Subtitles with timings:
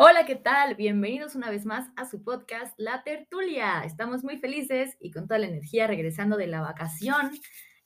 [0.00, 0.76] Hola, ¿qué tal?
[0.76, 3.82] Bienvenidos una vez más a su podcast La Tertulia.
[3.84, 7.32] Estamos muy felices y con toda la energía regresando de la vacación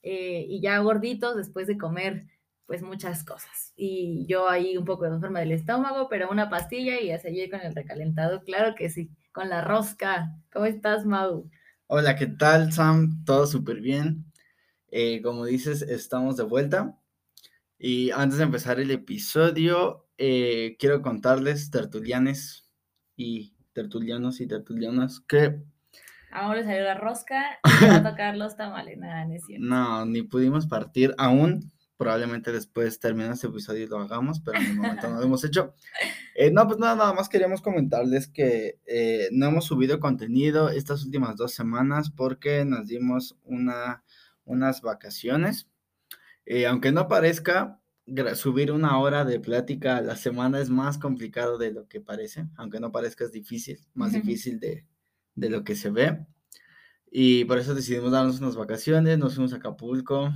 [0.02, 2.26] eh, y ya gorditos después de comer
[2.66, 3.72] pues muchas cosas.
[3.76, 7.50] Y yo ahí un poco de enferma del estómago, pero una pastilla y a seguir
[7.50, 10.36] con el recalentado, claro que sí, con la rosca.
[10.52, 11.48] ¿Cómo estás, Mau?
[11.86, 13.24] Hola, ¿qué tal, Sam?
[13.24, 14.26] Todo súper bien.
[14.88, 16.94] Eh, como dices, estamos de vuelta.
[17.78, 22.68] Y antes de empezar el episodio, eh, quiero contarles, tertulianes
[23.16, 25.60] y tertulianos y tertulianas, que...
[26.30, 28.98] Ahora salió la rosca y va a tocar los tamales.
[28.98, 29.26] Nada,
[29.58, 31.70] no, no, ni pudimos partir aún.
[31.98, 35.44] Probablemente después termine este episodio y lo hagamos, pero en el momento no lo hemos
[35.44, 35.74] hecho.
[36.34, 41.04] Eh, no, pues nada, nada más queríamos comentarles que eh, no hemos subido contenido estas
[41.04, 44.02] últimas dos semanas porque nos dimos una,
[44.46, 45.68] unas vacaciones.
[46.66, 47.81] aunque no parezca,
[48.34, 52.46] subir una hora de plática a la semana es más complicado de lo que parece,
[52.56, 54.84] aunque no parezca es difícil, más difícil de,
[55.34, 56.26] de, lo que se ve.
[57.10, 60.32] Y por eso decidimos darnos unas vacaciones, nos fuimos a Acapulco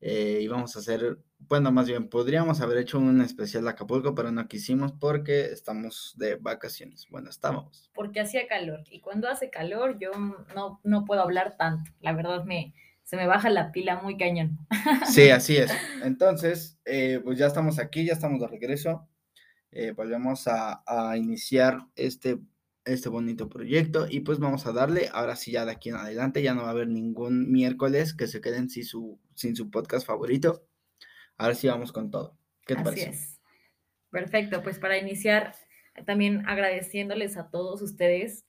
[0.00, 4.14] eh, y vamos a hacer, bueno, más bien podríamos haber hecho un especial de Acapulco,
[4.14, 7.06] pero no quisimos porque estamos de vacaciones.
[7.10, 7.90] Bueno, estábamos.
[7.94, 10.10] Porque hacía calor y cuando hace calor yo
[10.54, 12.74] no, no puedo hablar tanto, la verdad me
[13.04, 14.58] se me baja la pila muy cañón.
[15.06, 15.70] Sí, así es.
[16.02, 19.08] Entonces, eh, pues ya estamos aquí, ya estamos de regreso.
[19.70, 20.82] Eh, volvemos a,
[21.16, 22.38] iniciar este,
[22.84, 26.42] este bonito proyecto y pues vamos a darle, ahora sí ya de aquí en adelante,
[26.42, 30.06] ya no va a haber ningún miércoles que se queden sin su, sin su podcast
[30.06, 30.64] favorito.
[31.36, 32.38] Ahora sí vamos con todo.
[32.64, 33.40] ¿Qué te así Es.
[34.10, 35.56] Perfecto, pues para iniciar,
[36.06, 38.44] también agradeciéndoles a todos ustedes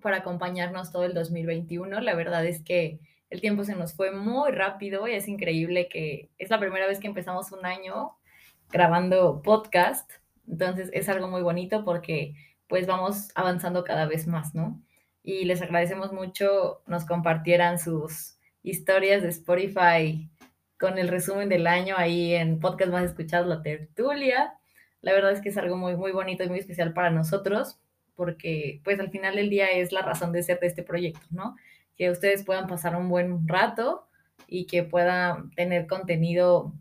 [0.00, 2.00] por acompañarnos todo el 2021.
[2.00, 6.30] La verdad es que el tiempo se nos fue muy rápido y es increíble que
[6.38, 8.16] es la primera vez que empezamos un año
[8.70, 10.10] grabando podcast.
[10.48, 12.34] Entonces es algo muy bonito porque
[12.66, 14.80] pues vamos avanzando cada vez más, ¿no?
[15.22, 20.28] Y les agradecemos mucho nos compartieran sus historias de Spotify
[20.78, 24.54] con el resumen del año ahí en podcast más escuchados, La Tertulia.
[25.02, 27.78] La verdad es que es algo muy, muy bonito y muy especial para nosotros
[28.20, 31.56] porque pues al final del día es la razón de ser de este proyecto, ¿no?
[32.00, 34.08] Que ustedes puedan pasar un buen rato
[34.46, 36.72] y que puedan tener contenido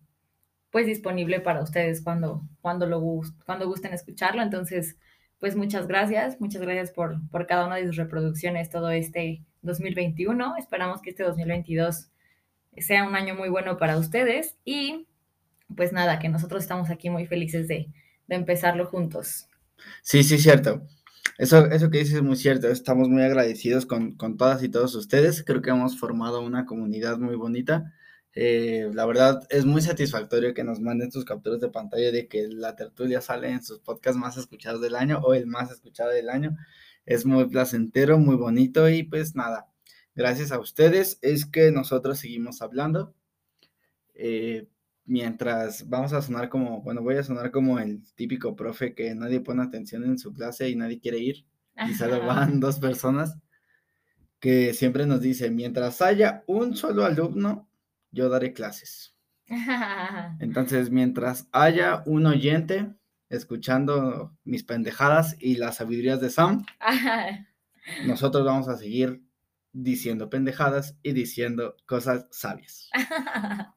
[0.72, 3.04] pues disponible para ustedes cuando, cuando, lo
[3.46, 4.42] cuando gusten escucharlo.
[4.42, 4.96] Entonces,
[5.38, 10.56] pues muchas gracias, muchas gracias por, por cada una de sus reproducciones todo este 2021.
[10.56, 12.12] Esperamos que este 2022
[12.78, 15.06] sea un año muy bueno para ustedes y
[15.76, 17.90] pues nada, que nosotros estamos aquí muy felices de,
[18.28, 19.50] de empezarlo juntos.
[20.02, 20.88] Sí, sí, cierto.
[21.38, 25.44] Eso, eso que dices es muy cierto, estamos muy agradecidos con, todas y todos ustedes,
[25.44, 27.94] creo que hemos formado una comunidad muy bonita.
[28.34, 32.48] Eh, la verdad es muy satisfactorio que nos manden sus capturas de pantalla de que
[32.48, 36.30] la tertulia sale en sus podcasts más escuchados del año o el más escuchado del
[36.30, 36.58] año.
[37.06, 39.68] Es muy placentero, muy bonito y pues nada,
[40.16, 43.16] gracias a ustedes es que nosotros seguimos hablando.
[44.14, 44.68] Eh,
[45.10, 49.42] mientras vamos a sonar como, bueno, voy a sonar como el típico profe que nadie
[49.42, 51.46] pone atención en su clase y nadie quiere ir,
[51.88, 53.36] y solo van dos personas,
[54.40, 57.68] que siempre nos dice, mientras haya un solo alumno,
[58.12, 59.16] yo daré clases.
[60.40, 62.94] Entonces, mientras haya un oyente
[63.30, 66.66] escuchando mis pendejadas y las sabidurías de Sam,
[68.06, 69.24] nosotros vamos a seguir
[69.72, 72.90] diciendo pendejadas y diciendo cosas sabias.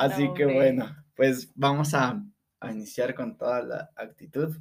[0.00, 2.24] Así que bueno, pues vamos a,
[2.70, 4.56] iniciar con toda la actitud.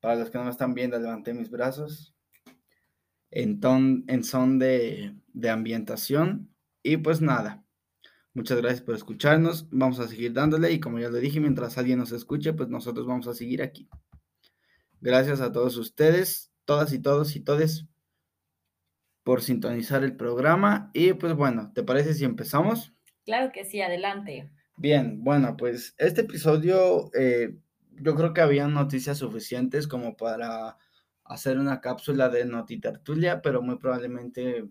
[0.00, 2.14] Para los que no me están viendo, levanté mis brazos
[3.30, 3.58] en,
[4.06, 6.54] en son de, de ambientación.
[6.82, 7.64] Y pues nada,
[8.34, 9.66] muchas gracias por escucharnos.
[9.70, 13.06] Vamos a seguir dándole y como ya lo dije, mientras alguien nos escuche, pues nosotros
[13.06, 13.88] vamos a seguir aquí.
[15.00, 17.86] Gracias a todos ustedes, todas y todos y todes
[19.22, 20.90] por sintonizar el programa.
[20.92, 22.92] Y pues bueno, ¿te parece si empezamos?
[23.24, 24.50] Claro que sí, adelante.
[24.78, 27.56] Bien, bueno, pues este episodio eh,
[27.92, 30.76] yo creo que había noticias suficientes como para
[31.24, 34.68] hacer una cápsula de Notitertulia, pero muy probablemente,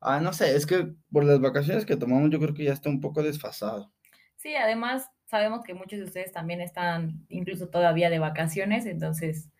[0.00, 2.88] ah, no sé, es que por las vacaciones que tomamos yo creo que ya está
[2.88, 3.92] un poco desfasado.
[4.36, 9.50] Sí, además sabemos que muchos de ustedes también están incluso todavía de vacaciones, entonces,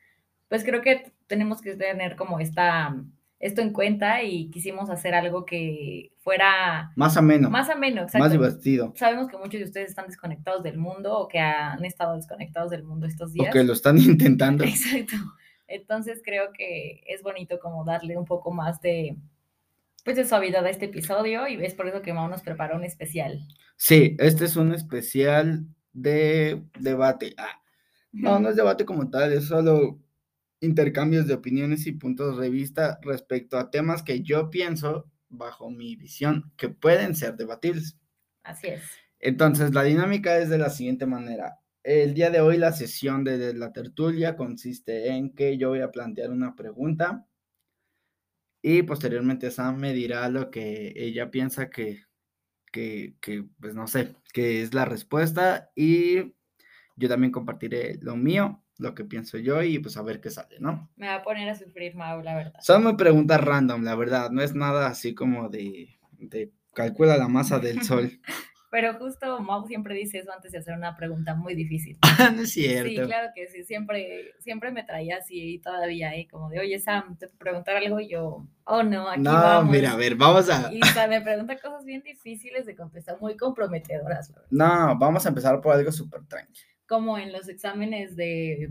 [0.48, 2.96] pues creo que tenemos que tener como esta
[3.38, 7.50] esto en cuenta y quisimos hacer algo que fuera más ameno.
[7.50, 8.94] Más ameno, Más divertido.
[8.96, 12.82] Sabemos que muchos de ustedes están desconectados del mundo o que han estado desconectados del
[12.82, 13.48] mundo estos días.
[13.48, 14.64] O que lo están intentando.
[14.64, 15.16] Exacto.
[15.68, 19.16] Entonces creo que es bonito como darle un poco más de
[20.04, 22.84] pues de suavidad a este episodio y es por eso que Mau nos preparó un
[22.84, 23.40] especial.
[23.76, 27.34] Sí, este es un especial de debate.
[27.36, 27.60] Ah,
[28.12, 29.98] no, no es debate como tal, es solo
[30.60, 35.96] intercambios de opiniones y puntos de vista respecto a temas que yo pienso, bajo mi
[35.96, 37.98] visión, que pueden ser debatibles.
[38.42, 38.82] Así es.
[39.18, 41.58] Entonces, la dinámica es de la siguiente manera.
[41.82, 45.92] El día de hoy la sesión de la tertulia consiste en que yo voy a
[45.92, 47.26] plantear una pregunta
[48.60, 52.02] y posteriormente Sam me dirá lo que ella piensa que,
[52.72, 56.34] que, que, pues no sé, que es la respuesta y
[56.96, 60.56] yo también compartiré lo mío, lo que pienso yo y pues a ver qué sale,
[60.60, 60.90] ¿no?
[60.96, 62.60] Me va a poner a sufrir, Mau, la verdad.
[62.60, 67.28] Son muy preguntas random, la verdad, no es nada así como de, de calcula la
[67.28, 68.20] masa del sol.
[68.70, 71.96] Pero justo Mau siempre dice eso antes de hacer una pregunta muy difícil.
[72.34, 72.88] no es cierto.
[72.88, 76.28] Sí, claro que sí, siempre, siempre me traía así todavía, ¿eh?
[76.30, 79.72] como de, oye Sam, te preguntar algo y yo, oh no, aquí no, vamos.
[79.72, 80.70] mira, a ver, vamos a...
[80.72, 84.28] Y o sea, me pregunta cosas bien difíciles de contestar, muy comprometedoras.
[84.28, 84.50] la verdad.
[84.50, 86.75] No, vamos a empezar por algo súper tranquilo.
[86.88, 88.70] Como en los exámenes de,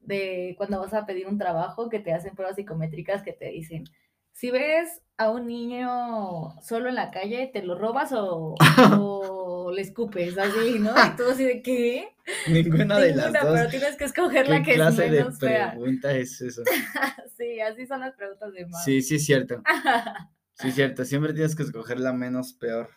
[0.00, 3.84] de cuando vas a pedir un trabajo, que te hacen pruebas psicométricas que te dicen,
[4.32, 8.54] si ves a un niño solo en la calle, ¿te lo robas o,
[8.98, 10.36] o le escupes?
[10.38, 10.92] Así, ¿no?
[11.06, 12.08] Y tú así de, ¿qué?
[12.46, 13.52] Ninguna de las Ninguna, dos.
[13.54, 15.70] pero tienes que escoger la ¿Qué que es clase de menos fea.
[15.70, 16.62] pregunta es eso?
[17.36, 18.80] Sí, así son las preguntas de Mau.
[18.84, 19.62] Sí, sí es cierto.
[20.56, 21.04] Sí es cierto.
[21.04, 22.88] Siempre tienes que escoger la menos peor.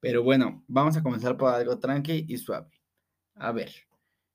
[0.00, 2.68] Pero bueno, vamos a comenzar por algo tranqui y suave.
[3.34, 3.70] A ver.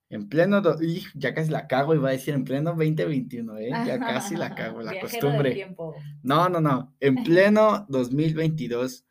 [0.09, 0.77] En pleno, do-
[1.15, 3.69] ya casi la cago, iba a decir en pleno 2021, ¿eh?
[3.85, 5.53] Ya casi la cago, la costumbre.
[6.23, 6.95] No, no, no.
[6.99, 9.05] En pleno 2022,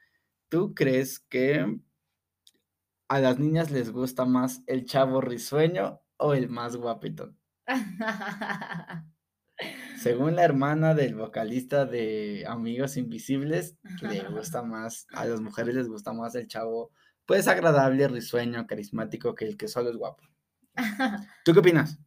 [0.49, 1.67] ¿tú crees que
[3.09, 7.38] a las niñas les gusta más el chavo risueño o el más guapetón?
[9.99, 15.88] Según la hermana del vocalista de Amigos Invisibles, le gusta más, a las mujeres les
[15.88, 16.93] gusta más el chavo,
[17.26, 20.23] pues agradable, risueño, carismático, que el que solo es guapo.
[21.44, 21.99] ¿Tú qué opinas?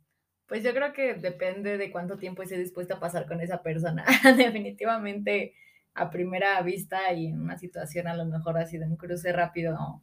[0.47, 4.03] Pues yo creo que depende de cuánto tiempo esté dispuesta a pasar con esa persona.
[4.37, 5.53] Definitivamente
[5.93, 10.01] a primera vista y en una situación a lo mejor así de un cruce rápido,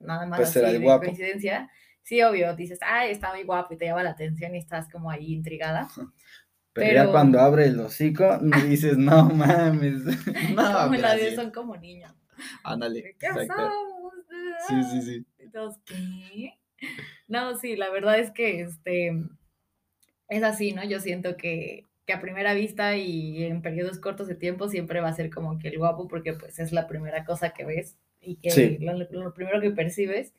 [0.00, 1.04] nada más Pues así será de guapo.
[1.04, 1.70] coincidencia.
[2.02, 5.10] Sí, obvio, dices, ay, está muy guapo y te llama la atención y estás como
[5.10, 5.88] ahí intrigada.
[6.72, 10.02] Pero, ya Pero- cuando abre el hocico, me dices, no mames.
[10.54, 12.12] No, como la de son como niños.
[12.64, 13.70] Ándale, ¿Qué exacto.
[14.68, 15.26] Sí, sí, sí.
[15.38, 16.58] Entonces, ¿qué?
[17.28, 19.12] No, sí, la verdad es que este
[20.28, 20.84] es así, ¿no?
[20.84, 25.08] Yo siento que, que a primera vista y en periodos cortos de tiempo siempre va
[25.08, 28.36] a ser como que el guapo, porque pues es la primera cosa que ves y
[28.36, 28.78] que Sí.
[28.80, 30.34] lo, lo primero que percibes.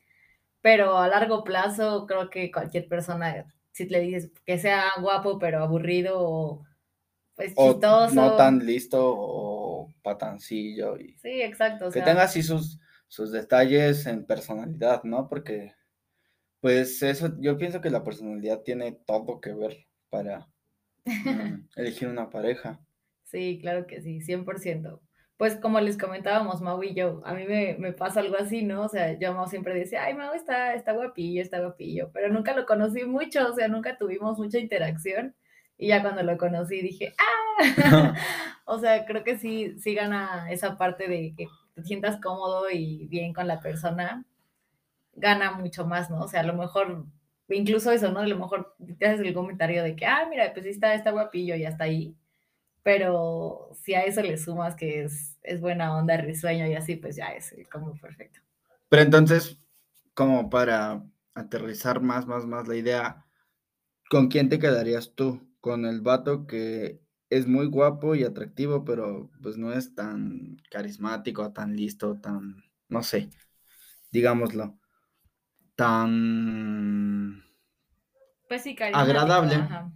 [0.62, 5.64] Pero a largo plazo creo que cualquier persona, si le dices que sea guapo pero
[5.64, 6.66] aburrido o
[7.36, 8.16] pues O chistoso.
[8.16, 10.98] no tan listo o patancillo.
[11.00, 11.88] Y Sí, exacto.
[11.88, 15.28] o que tenga así sus, sus detalles en personalidad, ¿no?
[15.28, 15.74] Porque,
[16.60, 20.48] pues eso, yo pienso que la personalidad tiene todo que ver para
[21.06, 22.80] mm, elegir una pareja.
[23.24, 25.02] Sí, claro que sí, 100%.
[25.38, 28.84] Pues como les comentábamos, Mau y yo, a mí me, me pasa algo así, ¿no?
[28.84, 32.56] O sea, yo Mau siempre decía, ay, Mau está, está guapillo, está guapillo, pero nunca
[32.56, 35.36] lo conocí mucho, o sea, nunca tuvimos mucha interacción.
[35.78, 38.16] Y ya cuando lo conocí dije, ¡ah!
[38.66, 43.08] o sea, creo que sí, sí gana esa parte de que te sientas cómodo y
[43.08, 44.26] bien con la persona,
[45.14, 46.22] gana mucho más, ¿no?
[46.22, 47.06] O sea, a lo mejor,
[47.48, 48.20] incluso eso, ¿no?
[48.20, 51.12] A lo mejor te haces el comentario de que, ah, mira, pues sí está, está
[51.12, 52.16] guapillo y hasta ahí
[52.88, 57.18] pero si a eso le sumas que es, es buena onda, risueño y así, pues
[57.18, 58.40] ya es el combo perfecto.
[58.88, 59.60] Pero entonces,
[60.14, 61.04] como para
[61.34, 63.26] aterrizar más, más, más la idea,
[64.10, 65.54] ¿con quién te quedarías tú?
[65.60, 71.52] ¿Con el vato que es muy guapo y atractivo, pero pues no es tan carismático,
[71.52, 73.30] tan listo, tan, no sé,
[74.12, 74.80] digámoslo,
[75.76, 77.44] tan...
[78.48, 79.56] Pues sí, Agradable.
[79.56, 79.92] ajá.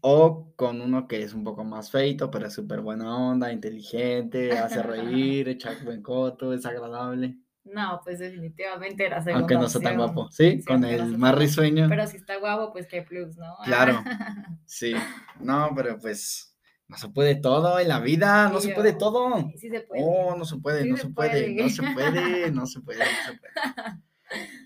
[0.00, 4.52] O con uno que es un poco más feito, pero es súper buena onda, inteligente,
[4.52, 7.38] hace reír, echa buen coto, es agradable.
[7.72, 10.14] No, pues definitivamente la segunda Aunque no sea tan opción.
[10.14, 10.50] guapo, ¿sí?
[10.58, 11.86] Sí, Con no el más risueño.
[11.88, 13.56] Pero si está guapo, pues qué plus, ¿no?
[13.64, 14.02] Claro.
[14.64, 14.92] Sí,
[15.40, 16.54] no, pero pues
[16.88, 19.50] no se puede todo en la vida, no Sí, se puede yo- todo.
[19.56, 20.02] Sí se puede.
[20.04, 21.62] Oh, no se puede, Sí no se se puede, puede.
[21.62, 23.54] no se puede, no se puede, no se puede.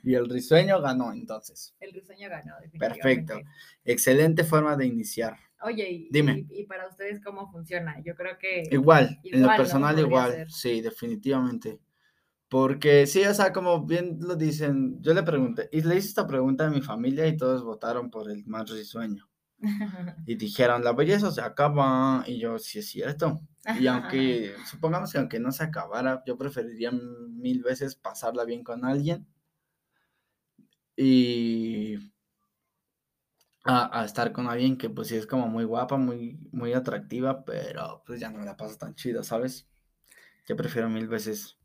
[0.02, 1.72] Y el risueño ganó entonces.
[1.78, 2.98] El risueño ganó, definitivamente.
[3.32, 3.40] Perfecto.
[3.84, 5.36] Excelente forma de iniciar.
[5.60, 6.44] Oye, y, Dime.
[6.50, 7.94] y- y para ustedes cómo funciona?
[8.04, 10.50] Yo creo que Igual, en lo personal igual, ser.
[10.50, 11.78] sí, definitivamente.
[12.52, 16.26] Porque sí, o sea, como bien lo dicen, yo le pregunté, y le hice esta
[16.26, 19.26] pregunta a mi familia y todos votaron por el más risueño.
[20.26, 23.40] Y dijeron, la belleza se acaba, y yo, sí es cierto.
[23.80, 28.84] Y aunque, supongamos que aunque no se acabara, yo preferiría mil veces pasarla bien con
[28.84, 29.26] alguien.
[30.94, 31.96] Y,
[33.64, 37.46] a, a estar con alguien que pues sí es como muy guapa, muy, muy atractiva,
[37.46, 39.66] pero pues ya no me la paso tan chido, ¿sabes?
[40.46, 41.56] Yo prefiero mil veces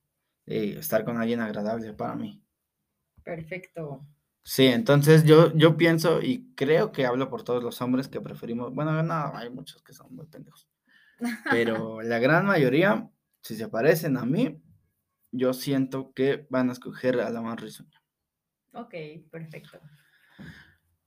[0.48, 2.42] eh, estar con alguien agradable para mí.
[3.24, 4.08] Perfecto.
[4.44, 8.74] Sí, entonces yo, yo pienso y creo que hablo por todos los hombres que preferimos,
[8.74, 10.70] bueno, no, hay muchos que son muy pendejos,
[11.52, 13.10] pero la gran mayoría,
[13.42, 14.62] si se parecen a mí,
[15.34, 18.02] yo siento que van a escoger a la más risueña.
[18.72, 18.94] Ok,
[19.30, 19.82] perfecto.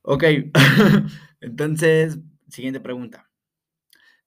[0.02, 0.25] Ok,
[1.40, 2.18] entonces,
[2.49, 3.30] siguiente pregunta.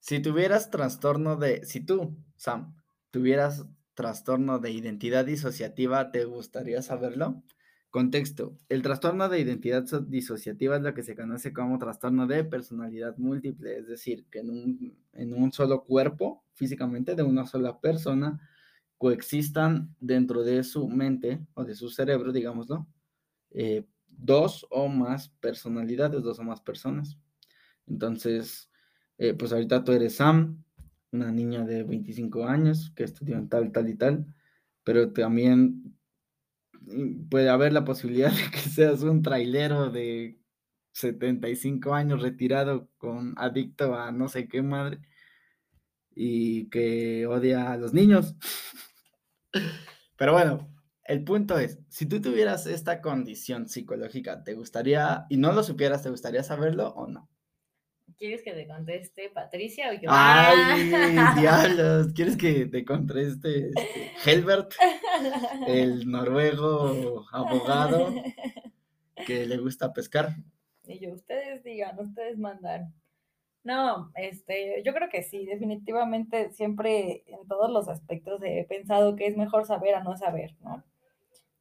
[0.00, 2.74] Si tuvieras trastorno de, si tú, Sam,
[3.10, 3.64] tuvieras
[3.94, 7.42] trastorno de identidad disociativa, ¿te gustaría saberlo?
[7.90, 8.58] Contexto.
[8.68, 13.78] El trastorno de identidad disociativa es lo que se conoce como trastorno de personalidad múltiple,
[13.78, 18.40] es decir, que en un, en un solo cuerpo, físicamente, de una sola persona,
[18.98, 22.86] coexistan dentro de su mente o de su cerebro, digámoslo,
[23.50, 27.16] eh, dos o más personalidades, dos o más personas.
[27.86, 28.70] Entonces,
[29.18, 30.64] eh, pues ahorita tú eres Sam,
[31.14, 34.26] una niña de 25 años que estudió en tal, tal y tal,
[34.82, 35.96] pero también
[36.80, 40.38] mm, puede haber la posibilidad de que seas un trailero de
[40.92, 45.00] 75 años retirado con adicto a no sé qué madre
[46.14, 48.36] y que odia a los niños.
[50.16, 50.68] Pero bueno,
[51.04, 56.02] el punto es, si tú tuvieras esta condición psicológica, ¿te gustaría, y no lo supieras,
[56.02, 57.28] ¿te gustaría saberlo o no?
[58.18, 60.08] ¿Quieres que te conteste Patricia o yo?
[60.12, 60.90] ¡Ay,
[61.40, 62.12] diablos!
[62.14, 64.72] ¿Quieres que te conteste este, Helbert,
[65.66, 68.12] el noruego abogado
[69.26, 70.36] que le gusta pescar?
[70.86, 72.94] Y yo, ustedes digan, ustedes mandan.
[73.62, 79.26] No, este, yo creo que sí, definitivamente siempre en todos los aspectos he pensado que
[79.26, 80.84] es mejor saber a no saber, ¿no?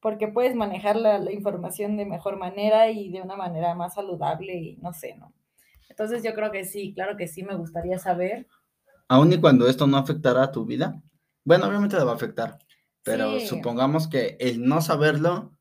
[0.04, 4.54] porque puedes manejar la, la, información de mejor manera y de una manera más saludable
[4.54, 5.32] y no sé, ¿no?
[5.90, 8.48] Entonces yo creo que sí, claro que sí, me gustaría saber.
[9.08, 11.02] Aún y cuando esto no afectará a tu vida.
[11.44, 12.58] Bueno, obviamente te va a afectar,
[13.04, 13.48] pero sí.
[13.48, 15.52] supongamos que el no saberlo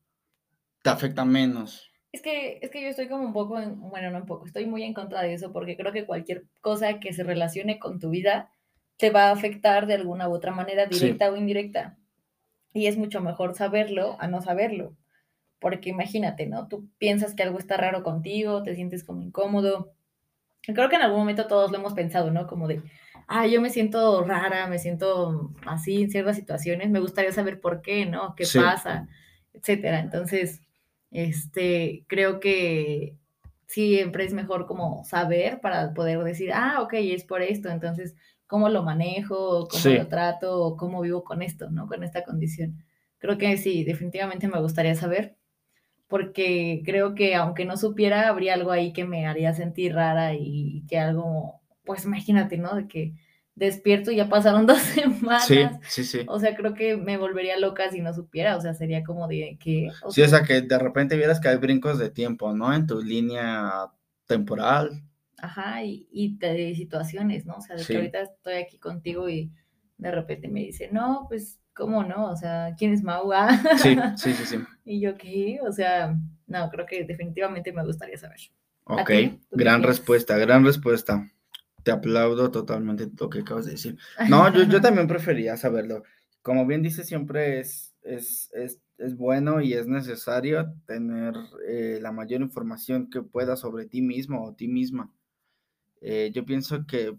[0.81, 1.91] te afecta menos.
[2.11, 4.65] Es que, es que yo estoy como un poco, en, bueno, no un poco, estoy
[4.65, 8.11] muy en contra de eso porque creo que cualquier cosa que se relacione con tu
[8.11, 8.51] vida
[8.97, 11.31] te va a afectar de alguna u otra manera, directa sí.
[11.31, 11.97] o indirecta.
[12.71, 14.95] Y es mucho mejor saberlo a no saberlo.
[15.59, 16.67] Porque imagínate, ¿no?
[16.67, 19.93] Tú piensas que algo está raro contigo, te sientes como incómodo.
[20.65, 22.47] Creo que en algún momento todos lo hemos pensado, ¿no?
[22.47, 22.81] Como de,
[23.27, 27.81] ah, yo me siento rara, me siento así en ciertas situaciones, me gustaría saber por
[27.81, 28.33] qué, ¿no?
[28.35, 28.59] ¿Qué sí.
[28.59, 29.07] pasa?
[29.53, 29.99] Etcétera.
[29.99, 30.61] Entonces,
[31.11, 33.17] este, creo que
[33.67, 37.69] siempre es mejor como saber para poder decir, ah, ok, es por esto.
[37.69, 38.15] Entonces,
[38.47, 39.97] cómo lo manejo, cómo sí.
[39.97, 41.87] lo trato, cómo vivo con esto, ¿no?
[41.87, 42.83] Con esta condición.
[43.17, 45.37] Creo que sí, definitivamente me gustaría saber,
[46.07, 50.83] porque creo que aunque no supiera, habría algo ahí que me haría sentir rara y
[50.87, 52.75] que algo, pues imagínate, ¿no?
[52.75, 53.13] De que
[53.55, 55.45] despierto y ya pasaron dos semanas.
[55.47, 56.25] Sí, sí, sí.
[56.27, 59.57] O sea, creo que me volvería loca si no supiera, o sea, sería como de
[59.59, 59.89] que...
[60.03, 62.73] O sí, sea, o sea, que de repente vieras que hay brincos de tiempo, ¿no?
[62.73, 63.87] En tu línea
[64.27, 65.03] temporal.
[65.37, 67.55] Ajá, y, y de situaciones, ¿no?
[67.55, 67.93] O sea, de Sí.
[67.93, 69.51] que ahorita estoy aquí contigo y
[69.97, 72.29] de repente me dice, no, pues, ¿cómo no?
[72.31, 73.31] O sea, ¿quién es Mau?
[73.33, 73.57] Ah.
[73.77, 74.57] Sí, sí, sí, sí.
[74.85, 75.59] Y yo, ¿qué?
[75.67, 76.15] O sea,
[76.47, 78.39] no, creo que definitivamente me gustaría saber.
[78.85, 79.09] ¿A Ok,
[79.51, 79.85] gran piensas?
[79.85, 81.29] respuesta, gran respuesta.
[81.83, 83.97] Te aplaudo totalmente lo que acabas de decir.
[84.29, 86.03] No, yo, yo también prefería saberlo.
[86.41, 91.33] Como bien dice, siempre es, es, es, es bueno y es necesario tener
[91.67, 95.11] eh, la mayor información que pueda sobre ti mismo o ti misma.
[96.01, 97.15] Eh, yo pienso que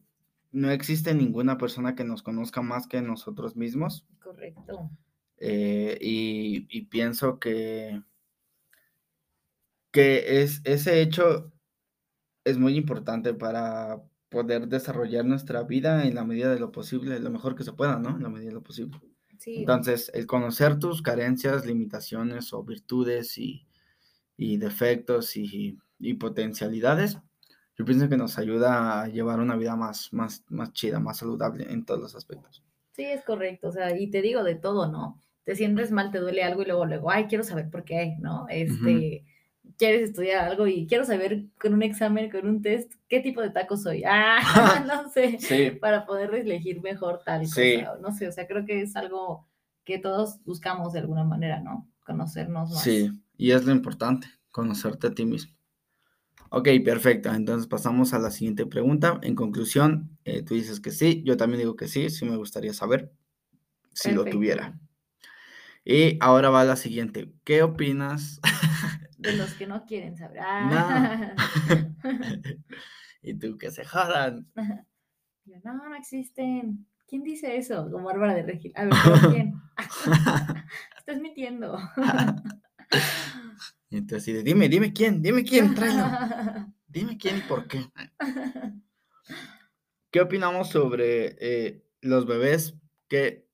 [0.55, 4.07] no existe ninguna persona que nos conozca más que nosotros mismos.
[4.19, 4.91] Correcto.
[5.39, 8.03] eh, y, y pienso que,
[9.93, 11.53] que es, ese hecho
[12.45, 17.31] es muy importante para poder desarrollar nuestra vida en la medida de lo posible, lo
[17.31, 18.17] mejor que se pueda, ¿no?
[18.17, 19.01] En la medida de lo posible.
[19.39, 23.69] Sí, Entonces, el conocer tus carencias, limitaciones o virtudes y,
[24.37, 27.19] y defectos y, y potencialidades,
[27.76, 31.71] yo pienso que nos ayuda a llevar una vida más, más, más chida, más saludable
[31.73, 32.62] en todos los aspectos.
[32.93, 33.69] sí, es correcto.
[33.69, 35.21] O sea, y te digo de todo, ¿no?
[35.45, 38.47] Te sientes mal, te duele algo y luego, luego, ay, quiero saber por qué, ¿no?
[38.49, 39.25] Este,
[39.76, 43.50] quieres estudiar algo y quiero saber con un examen, con un test, qué tipo de
[43.50, 44.02] taco soy.
[44.07, 45.38] Ah, no sé.
[45.40, 47.78] Sí, para poder elegir mejor tal Sí.
[47.83, 49.47] cosa, no sé, o sea, creo que es algo
[49.85, 51.90] que todos buscamos de alguna manera, ¿no?
[52.07, 52.83] Conocernos más.
[52.83, 55.52] sí, y es lo importante, conocerte a ti mismo.
[56.57, 57.35] Ok, perfecto.
[57.35, 59.19] Entonces pasamos a la siguiente pregunta.
[59.23, 62.73] En conclusión, eh, tú dices que sí, yo también digo que sí, sí me gustaría
[62.73, 63.11] saber
[63.93, 64.39] si lo Perfecto.
[64.39, 64.79] tuviera.
[65.85, 67.33] Y ahora va la siguiente.
[67.43, 68.41] ¿Qué opinas
[69.19, 70.39] De los que no quieren saber.
[70.43, 71.35] Ah.
[73.23, 74.47] y tú que se jodan.
[75.47, 76.87] Yo, no, no existen.
[77.09, 77.91] ¿Quién dice eso?
[77.91, 78.73] Como Bárbara de Regil.
[78.77, 78.95] A ver,
[79.29, 79.55] ¿quién?
[80.99, 81.77] Estás mintiendo.
[83.95, 86.05] Y entonces de, dime, dime quién, dime quién, tráelo.
[86.89, 87.89] Dime quién y por qué.
[90.11, 92.75] ¿Qué opinamos sobre eh, los bebés
[93.09, 93.49] que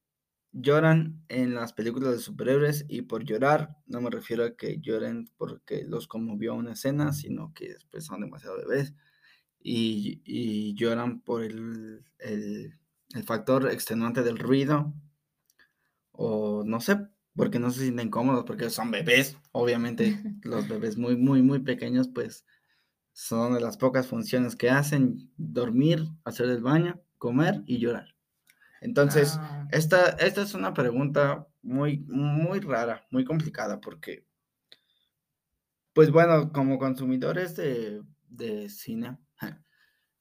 [0.52, 2.86] lloran en las películas de superhéroes?
[2.88, 7.52] Y por llorar, no me refiero a que lloren porque los conmovió una escena, sino
[7.54, 8.94] que después son demasiado bebés
[9.62, 12.78] y, lloran por el, el,
[13.26, 14.94] factor extenuante del ruido.
[16.12, 16.98] O no sé,
[17.36, 19.36] porque no se sienten cómodos, porque son bebés.
[19.52, 22.44] Obviamente, los bebés muy, muy, muy pequeños, pues
[23.12, 28.14] son de las pocas funciones que hacen, dormir, hacer el baño, comer y llorar.
[28.80, 29.68] Entonces, ah.
[29.72, 34.24] esta, esta es una pregunta muy, muy rara, muy complicada, porque,
[35.92, 39.18] pues bueno, como consumidores de, de cine,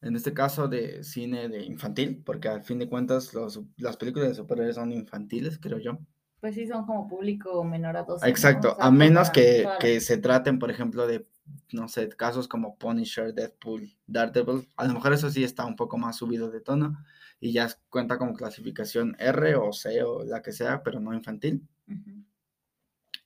[0.02, 4.30] en este caso de cine de infantil, porque al fin de cuentas los, las películas
[4.30, 6.00] de superhéroes son infantiles, creo yo.
[6.42, 8.28] Pues sí, son como público menor a 12.
[8.30, 11.28] Exacto, a menos que, que, se traten, por ejemplo, de
[11.72, 15.98] no sé, casos como Punisher, Deadpool, Daredevil, a lo mejor eso sí está un poco
[15.98, 17.04] más subido de tono
[17.40, 21.68] y ya cuenta como clasificación R o C o la que sea, pero no infantil.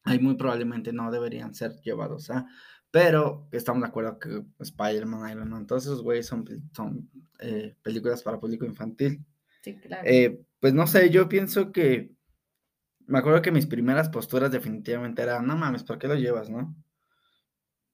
[0.03, 2.45] Ahí muy probablemente no deberían ser llevados a,
[2.91, 8.21] pero estamos de acuerdo que Spider-Man, Iron Man, todos esos güeyes son, son eh, películas
[8.21, 9.23] para público infantil.
[9.61, 10.03] Sí, claro.
[10.05, 12.11] Eh, pues no sé, yo pienso que
[13.07, 16.75] me acuerdo que mis primeras posturas definitivamente eran, no mames, ¿por qué lo llevas, no?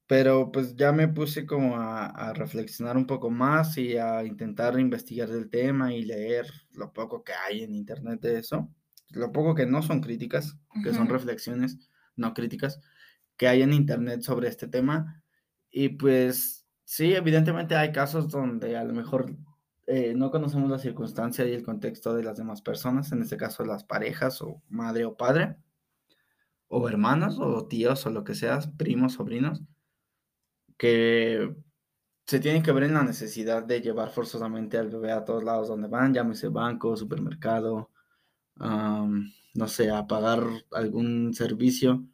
[0.08, 5.30] Pero pues ya me puse como a, reflexionar un poco más y a intentar investigar
[5.30, 8.70] del tema y leer lo poco que hay en internet de eso.
[9.10, 11.78] Lo poco que no son críticas, que son reflexiones,
[12.16, 12.80] no críticas,
[13.38, 15.24] que hay en internet sobre este tema.
[15.70, 19.36] Y pues sí, evidentemente hay casos donde a lo mejor
[19.89, 23.65] eh, no conocemos la circunstancia y el contexto de las demás personas, en este caso
[23.65, 25.58] las parejas o madre o padre,
[26.67, 29.62] o hermanos o tíos o lo que sea, primos, sobrinos
[30.80, 31.54] que
[32.25, 35.67] se tienen que ver en la necesidad de llevar forzosamente al bebé a todos lados
[35.67, 37.91] donde van, llámese banco, supermercado,
[38.56, 42.06] no sé, a pagar algún servicio.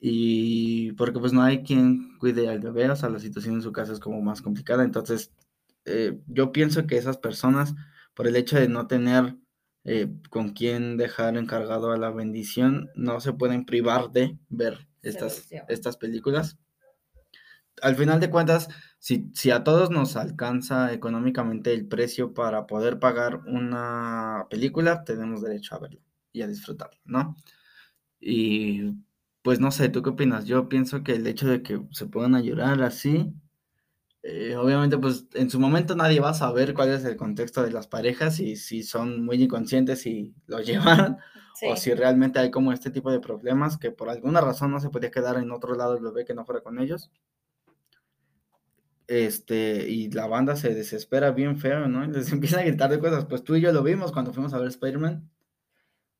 [0.00, 3.72] Y porque pues no hay quien cuide al bebé, o sea, la situación en su
[3.72, 4.84] casa es como más complicada.
[4.84, 5.32] Entonces,
[5.86, 7.74] eh, yo pienso que esas personas,
[8.14, 9.36] por el hecho de no tener
[9.84, 15.48] eh, con quién dejar encargado a la bendición, no se pueden privar de ver estas,
[15.68, 16.58] estas películas
[17.82, 18.68] al final de cuentas,
[18.98, 25.42] si, si, a todos nos alcanza económicamente el precio para poder pagar una película, tenemos
[25.42, 26.00] derecho a verla
[26.32, 27.36] y a disfrutarla, ¿no?
[28.20, 28.94] Y
[29.42, 30.46] pues no sé, ¿tú qué opinas?
[30.46, 33.32] Yo pienso que el hecho de que se puedan llorar así,
[34.28, 37.70] eh, obviamente pues en su momento nadie va a saber cuál es el contexto de
[37.70, 41.18] las parejas y si son muy inconscientes y lo llevan.
[41.62, 44.90] O si realmente hay como este tipo de problemas que por alguna razón no se
[44.90, 47.10] podía quedar en otro lado el bebé que no fuera con ellos
[49.08, 52.04] este, y la banda se desespera bien feo, ¿no?
[52.04, 53.26] Y les empieza a gritar de cosas.
[53.26, 55.30] Pues tú y yo lo vimos cuando fuimos a ver Spider-Man.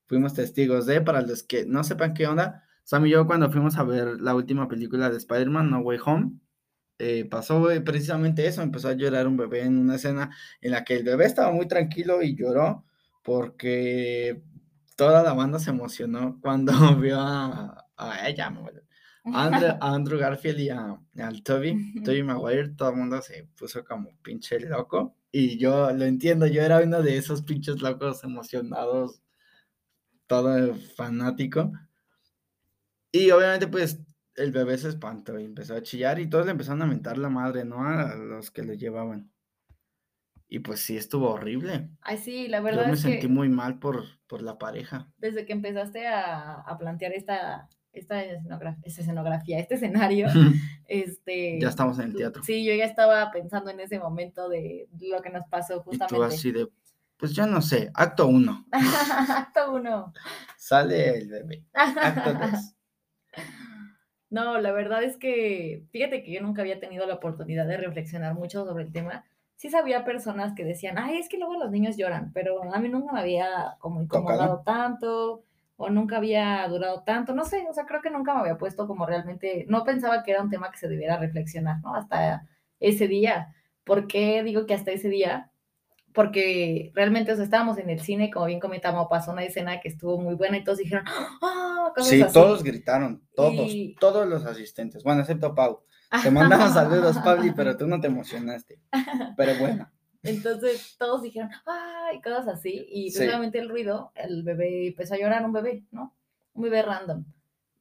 [0.06, 3.76] Fuimos testigos de, para los que no sepan qué onda, Sam y yo cuando fuimos
[3.76, 6.32] a ver la última película de Spider-Man, No Way Home,
[6.98, 10.30] eh, pasó precisamente eso, empezó a llorar un bebé en una escena
[10.60, 12.84] en la que el bebé estaba muy tranquilo y lloró
[13.22, 14.42] porque
[14.96, 18.60] toda la banda se emocionó cuando vio a, a ella, me
[19.34, 24.60] Andrew, Andrew Garfield y al Toby, Toby Maguire, todo el mundo se puso como pinche
[24.60, 25.16] loco.
[25.32, 29.20] Y yo lo entiendo, yo era uno de esos pinches locos emocionados,
[30.26, 31.72] todo fanático.
[33.12, 33.98] Y obviamente, pues
[34.36, 37.28] el bebé se espantó y empezó a chillar y todos le empezaron a mentar la
[37.28, 37.86] madre, ¿no?
[37.86, 39.30] A los que le llevaban.
[40.48, 41.90] Y pues sí, estuvo horrible.
[42.00, 42.84] Ay, sí, la verdad.
[42.84, 45.10] Yo me sentí muy mal por, por la pareja.
[45.18, 48.22] Desde que empezaste a, a plantear esta, esta
[48.84, 50.28] escenografía, este escenario,
[50.86, 51.58] este...
[51.60, 52.42] Ya estamos en el teatro.
[52.44, 56.14] Sí, yo ya estaba pensando en ese momento de lo que nos pasó justamente.
[56.14, 56.68] Y tú así de,
[57.16, 58.66] pues ya no sé, acto uno.
[58.72, 60.12] acto uno.
[60.56, 61.64] Sale el bebé.
[61.72, 62.74] Acto dos.
[64.36, 68.34] No, la verdad es que, fíjate que yo nunca había tenido la oportunidad de reflexionar
[68.34, 69.24] mucho sobre el tema.
[69.54, 72.90] Sí sabía personas que decían, ay, es que luego los niños lloran, pero a mí
[72.90, 75.42] nunca me había como incomodado tanto
[75.76, 78.86] o nunca había durado tanto, no sé, o sea, creo que nunca me había puesto
[78.86, 81.94] como realmente, no pensaba que era un tema que se debiera reflexionar, ¿no?
[81.94, 82.46] Hasta
[82.78, 83.54] ese día.
[83.84, 85.50] ¿Por qué digo que hasta ese día?
[86.16, 89.88] Porque realmente, o sea, estábamos en el cine, como bien comentamos, pasó una escena que
[89.90, 91.92] estuvo muy buena y todos dijeron, ¡ah!
[91.98, 95.82] sí, todos gritaron, todos, todos los asistentes, bueno, excepto Pau.
[96.22, 98.80] Te mandamos saludos, Pabli, pero tú no te emocionaste.
[99.36, 99.90] Pero bueno.
[100.22, 102.22] Entonces todos dijeron, ¡ay!
[102.22, 102.86] cosas así.
[102.88, 106.16] Y realmente el ruido, el bebé empezó a llorar, un bebé, ¿no?
[106.54, 107.26] Un bebé random.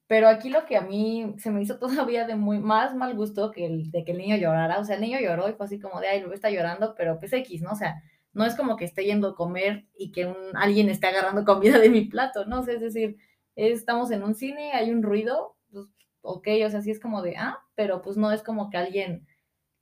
[0.07, 3.51] Pero aquí lo que a mí se me hizo todavía de muy más mal gusto
[3.51, 4.79] que el de que el niño llorara.
[4.79, 6.95] O sea, el niño lloró y fue así como de, ay, el bebé está llorando,
[6.97, 7.71] pero pues X, ¿no?
[7.71, 8.03] O sea,
[8.35, 11.79] no es como que esté yendo a comer y que un, alguien esté agarrando comida
[11.79, 12.59] de mi plato, ¿no?
[12.59, 13.17] O sea, es decir,
[13.55, 15.85] estamos en un cine, hay un ruido, pues,
[16.21, 19.25] ok, o sea, sí es como de, ah, pero pues no es como que alguien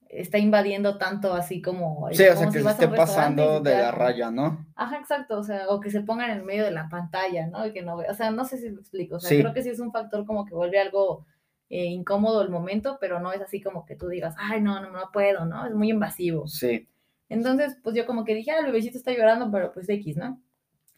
[0.08, 2.08] está invadiendo tanto así como...
[2.12, 4.68] Sí, o sea, que se esté pasando de la raya, ¿no?
[4.76, 7.66] Ajá, exacto, o sea, o que se pongan en medio de la pantalla, ¿no?
[7.66, 9.70] Y que no o sea, no sé si lo explico, o sea, creo que sí
[9.70, 11.26] es un factor como que vuelve algo
[11.70, 14.92] eh, incómodo el momento, pero no es así como que tú digas, ay, no, no,
[14.92, 15.66] no puedo, ¿no?
[15.66, 16.48] Es muy invasivo.
[16.48, 16.88] Sí.
[17.34, 20.41] Entonces, pues yo como que dije, ah, el bebecito está llorando, pero pues X, ¿no?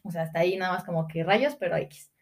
[0.02, 2.12] O sea, hasta ahí nada más como que rayos, pero X.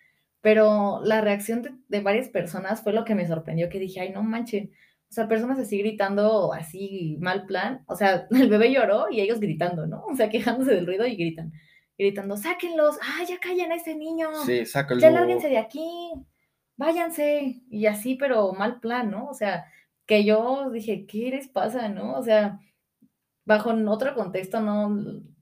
[0.40, 4.10] Pero la reacción de, de varias personas fue lo que me sorprendió, que dije, ay,
[4.10, 4.70] no manches
[5.10, 7.84] o sea, personas así gritando, así mal plan.
[7.86, 10.04] O sea, el bebé lloró y ellos gritando, ¿no?
[10.06, 11.52] O sea, quejándose del ruido y gritan.
[11.96, 14.34] Gritando, sáquenlos, ah, ya callen a ese niño.
[14.44, 15.00] Sí, sáquenlo.
[15.00, 15.86] Ya lárguense de aquí,
[16.76, 17.62] váyanse.
[17.70, 19.28] Y así, pero mal plan, ¿no?
[19.28, 19.66] O sea,
[20.04, 22.14] que yo dije, ¿qué les pasa, no?
[22.14, 22.58] O sea,
[23.44, 24.88] bajo otro contexto, no,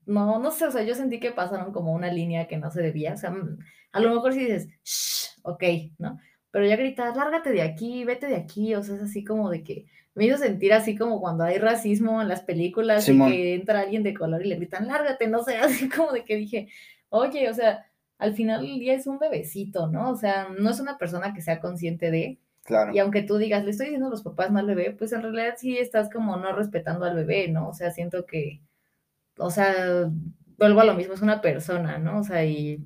[0.06, 2.82] no, no sé, o sea, yo sentí que pasaron como una línea que no se
[2.82, 3.14] debía.
[3.14, 3.34] O sea,
[3.92, 5.64] a lo mejor si dices, shh, ok,
[5.98, 6.18] ¿no?
[6.52, 9.64] pero ya gritas, lárgate de aquí, vete de aquí, o sea, es así como de
[9.64, 13.80] que me hizo sentir así como cuando hay racismo en las películas y que entra
[13.80, 16.68] alguien de color y le gritan, lárgate, no sé, así como de que dije,
[17.08, 17.86] oye, o sea,
[18.18, 20.10] al final del día es un bebecito, ¿no?
[20.10, 22.38] O sea, no es una persona que sea consciente de.
[22.64, 22.94] Claro.
[22.94, 25.54] Y aunque tú digas, le estoy diciendo a los papás mal bebé, pues en realidad
[25.56, 27.68] sí estás como no respetando al bebé, ¿no?
[27.68, 28.60] O sea, siento que,
[29.38, 30.10] o sea,
[30.58, 32.20] vuelvo a lo mismo, es una persona, ¿no?
[32.20, 32.84] O sea, y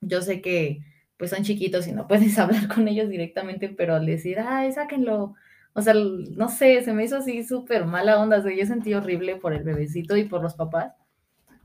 [0.00, 0.80] yo sé que
[1.16, 5.34] pues son chiquitos y no puedes hablar con ellos directamente, pero al decir, ay, sáquenlo.
[5.74, 8.38] O sea, no sé, se me hizo así súper mala onda.
[8.38, 10.94] O sea, yo sentí horrible por el bebecito y por los papás,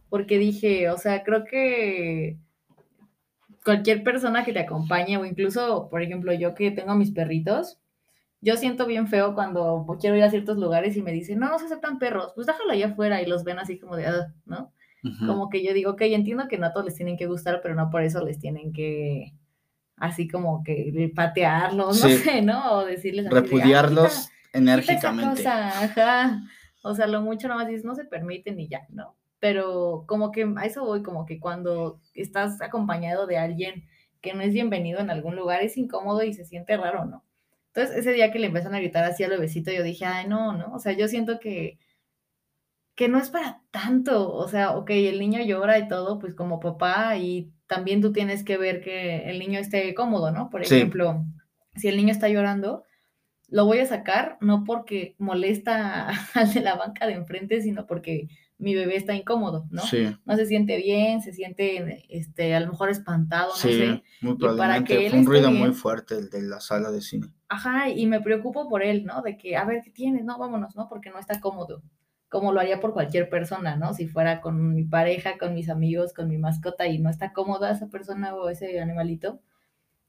[0.10, 2.38] porque dije, o sea, creo que
[3.70, 7.78] cualquier persona que te acompañe, o incluso, por ejemplo, yo que tengo mis perritos,
[8.42, 11.60] yo siento bien feo cuando quiero ir a ciertos lugares y me dicen, no, no
[11.60, 14.74] se aceptan perros, pues déjalo allá afuera y los ven así como de, ah", ¿no?
[15.28, 17.76] Como que yo digo, ok, entiendo que no a todos les tienen que gustar, pero
[17.76, 19.36] no por eso les tienen que,
[19.98, 22.74] así como que patearlos, no sé, ¿no?
[22.74, 25.48] O decirles así Repudiarlos enérgicamente.
[25.48, 26.42] ajá.
[26.82, 29.16] O sea, lo mucho nomás dices, no se permiten y ya, ¿no?
[29.40, 33.86] Pero como que a eso voy, como que cuando estás acompañado de alguien
[34.22, 37.24] que no es bienvenido en algún lugar, es incómodo y se siente raro, ¿no?
[37.68, 40.54] Entonces, ese día que le empiezan a gritar así al bebecito, yo dije, ay, no,
[40.54, 41.80] no, o sea, yo siento que
[43.00, 46.60] que no es para tanto, o sea, ok, el niño llora y todo, pues como
[46.60, 50.50] papá, y también tú tienes que ver que el niño esté cómodo, ¿no?
[50.50, 51.24] Por ejemplo,
[51.78, 52.84] si el niño está llorando,
[53.48, 58.28] lo voy a sacar no porque molesta al de la banca de enfrente, sino porque
[58.60, 59.82] mi bebé está incómodo, ¿no?
[59.82, 60.16] Sí.
[60.26, 64.04] No se siente bien, se siente, este, a lo mejor espantado, no sé.
[64.22, 65.10] Muy probablemente.
[65.10, 67.28] Fue un ruido muy fuerte el de la sala de cine.
[67.48, 69.22] Ajá, y me preocupo por él, ¿no?
[69.24, 70.24] De que, a ver, ¿qué tienes?
[70.24, 70.88] No, vámonos, ¿no?
[70.88, 71.82] Porque no está cómodo
[72.30, 73.94] como lo haría por cualquier persona, ¿no?
[73.94, 77.72] Si fuera con mi pareja, con mis amigos, con mi mascota y no está cómoda
[77.72, 79.42] esa persona o ese animalito,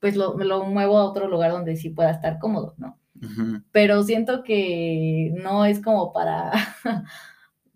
[0.01, 2.99] pues lo, lo muevo a otro lugar donde sí pueda estar cómodo, ¿no?
[3.71, 6.53] Pero siento que no es como para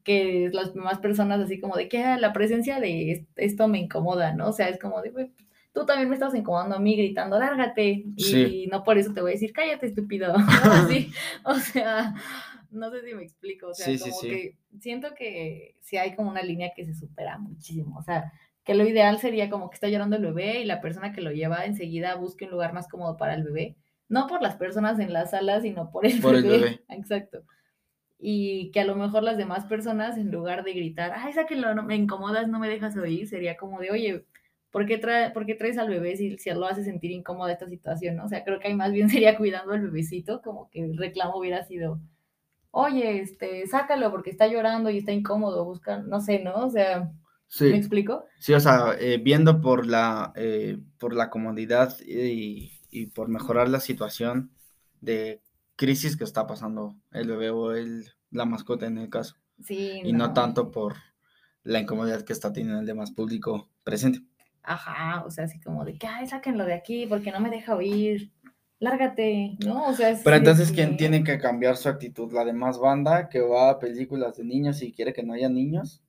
[0.04, 4.34] que las demás personas así como de que ah, la presencia de esto me incomoda,
[4.34, 4.48] ¿no?
[4.48, 5.30] O sea, es como de,
[5.72, 9.32] tú también me estás incomodando a mí gritando, lárgate, y no por eso te voy
[9.32, 11.10] a decir, cállate, estúpido, Así,
[11.44, 12.14] o sea,
[12.70, 16.42] no sé si me explico, o sea, como que siento que sí hay como una
[16.42, 20.16] línea que se supera muchísimo, o sea, que lo ideal sería como que está llorando
[20.16, 23.34] el bebé y la persona que lo lleva enseguida busque un lugar más cómodo para
[23.34, 23.76] el bebé,
[24.08, 26.38] no por las personas en la sala, sino por el, bebé.
[26.38, 26.80] el bebé.
[26.88, 27.42] Exacto.
[28.18, 31.82] Y que a lo mejor las demás personas, en lugar de gritar, ay, sáquenlo, no,
[31.82, 34.24] me incomodas, no me dejas oír, sería como de, oye,
[34.70, 37.68] ¿por qué, trae, ¿por qué traes al bebé si, si lo hace sentir incómoda esta
[37.68, 38.16] situación?
[38.16, 38.24] ¿no?
[38.24, 41.38] O sea, creo que ahí más bien sería cuidando al bebecito, como que el reclamo
[41.38, 42.00] hubiera sido,
[42.72, 46.54] oye, este, sácalo porque está llorando y está incómodo, busca, no sé, ¿no?
[46.56, 47.12] O sea,
[47.60, 48.24] ¿me explico?
[48.40, 52.72] Sí, o sea, eh, viendo por la, eh, por la comodidad y,
[53.14, 54.50] por mejorar la situación
[55.00, 55.40] de
[55.76, 59.36] crisis que está pasando el bebé o el, la mascota en el caso.
[59.62, 60.00] Sí.
[60.02, 60.32] Y no.
[60.32, 60.96] tanto por
[61.62, 64.20] la incomodidad que está teniendo el demás público presente.
[64.62, 67.74] Ajá, o sea, así como de que, ay, sáquenlo de aquí porque no me deja
[67.74, 68.32] oír
[68.78, 69.88] lárgate, ¿no?
[69.88, 72.32] O sea, Pero entonces, ¿quién tiene que cambiar su actitud?
[72.32, 76.02] ¿La demás banda que va a películas de niños y quiere que no haya niños?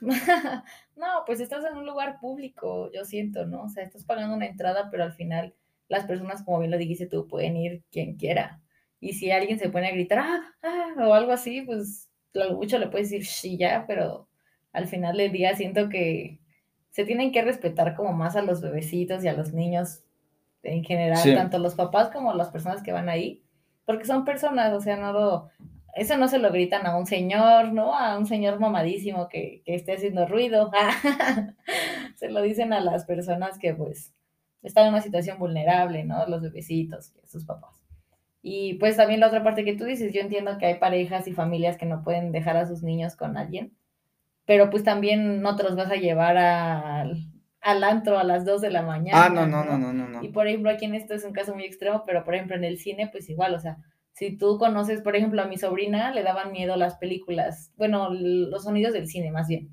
[0.00, 3.64] no, pues estás en un lugar público, yo siento, ¿no?
[3.64, 5.54] O sea, estás pagando una entrada, pero al final
[5.88, 8.60] las personas, como bien lo dijiste tú, pueden ir quien quiera.
[9.00, 12.78] Y si alguien se pone a gritar, ah, ah, o algo así, pues lo mucho
[12.78, 14.28] le puedes decir sí ya, pero
[14.72, 16.38] al final del día siento que
[16.90, 20.02] se tienen que respetar como más a los bebecitos y a los niños
[20.62, 23.42] en general, tanto los papás como las personas que van ahí,
[23.84, 25.48] porque son personas, o sea, no lo,
[25.94, 27.94] eso no se lo gritan a un señor, ¿no?
[27.94, 30.70] A un señor mamadísimo que, que esté haciendo ruido.
[32.16, 34.12] se lo dicen a las personas que pues
[34.62, 36.26] están en una situación vulnerable, ¿no?
[36.26, 37.75] Los bebecitos, sus papás.
[38.48, 41.32] Y pues también la otra parte que tú dices, yo entiendo que hay parejas y
[41.32, 43.72] familias que no pueden dejar a sus niños con alguien,
[44.44, 47.24] pero pues también no te los vas a llevar al,
[47.60, 49.24] al antro a las 2 de la mañana.
[49.24, 50.22] Ah, no, no, no, no, no, no.
[50.22, 52.62] Y por ejemplo, aquí en esto es un caso muy extremo, pero por ejemplo en
[52.62, 53.78] el cine, pues igual, o sea,
[54.12, 58.62] si tú conoces, por ejemplo, a mi sobrina, le daban miedo las películas, bueno, los
[58.62, 59.72] sonidos del cine más bien.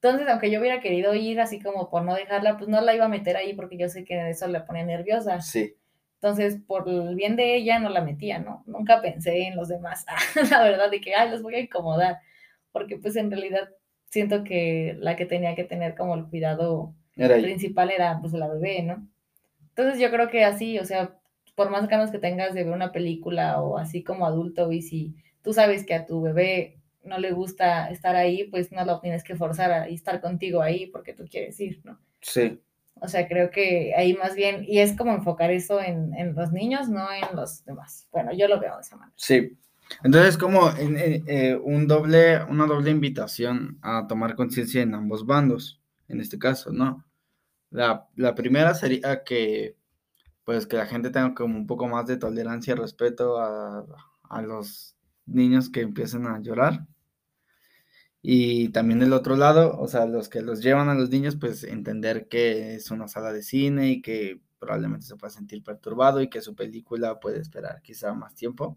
[0.00, 3.06] Entonces, aunque yo hubiera querido ir así como por no dejarla, pues no la iba
[3.06, 5.40] a meter ahí porque yo sé que eso le pone nerviosa.
[5.40, 5.74] Sí.
[6.20, 8.64] Entonces, por el bien de ella, no la metía, ¿no?
[8.66, 10.04] Nunca pensé en los demás,
[10.50, 12.18] la verdad, de que, ay, los voy a incomodar,
[12.72, 13.68] porque pues en realidad
[14.10, 18.82] siento que la que tenía que tener como el cuidado principal era pues la bebé,
[18.82, 19.06] ¿no?
[19.68, 21.16] Entonces yo creo que así, o sea,
[21.54, 25.14] por más ganas que tengas de ver una película o así como adulto y si
[25.42, 29.24] tú sabes que a tu bebé no le gusta estar ahí, pues no lo tienes
[29.24, 31.98] que forzar a estar contigo ahí porque tú quieres ir, ¿no?
[32.20, 32.60] Sí.
[33.00, 36.88] O sea, creo que ahí más bien, y es como enfocar eso en, los niños,
[36.88, 38.06] no en los demás.
[38.12, 39.14] Bueno, yo lo veo de esa manera.
[39.16, 39.56] Sí.
[40.04, 46.20] Entonces, como eh, un doble, una doble invitación a tomar conciencia en ambos bandos, en
[46.20, 47.04] este caso, ¿no?
[47.70, 49.78] La, la primera sería que
[50.48, 53.84] pues que la gente tenga como un poco más de tolerancia y respeto a,
[54.40, 56.86] los niños que empiecen a llorar.
[58.20, 61.64] Y también del otro lado, o sea, los que los llevan a los niños, pues
[61.64, 66.28] entender que es una sala de cine y que probablemente se pueda sentir perturbado y
[66.28, 68.76] que su película puede esperar quizá más tiempo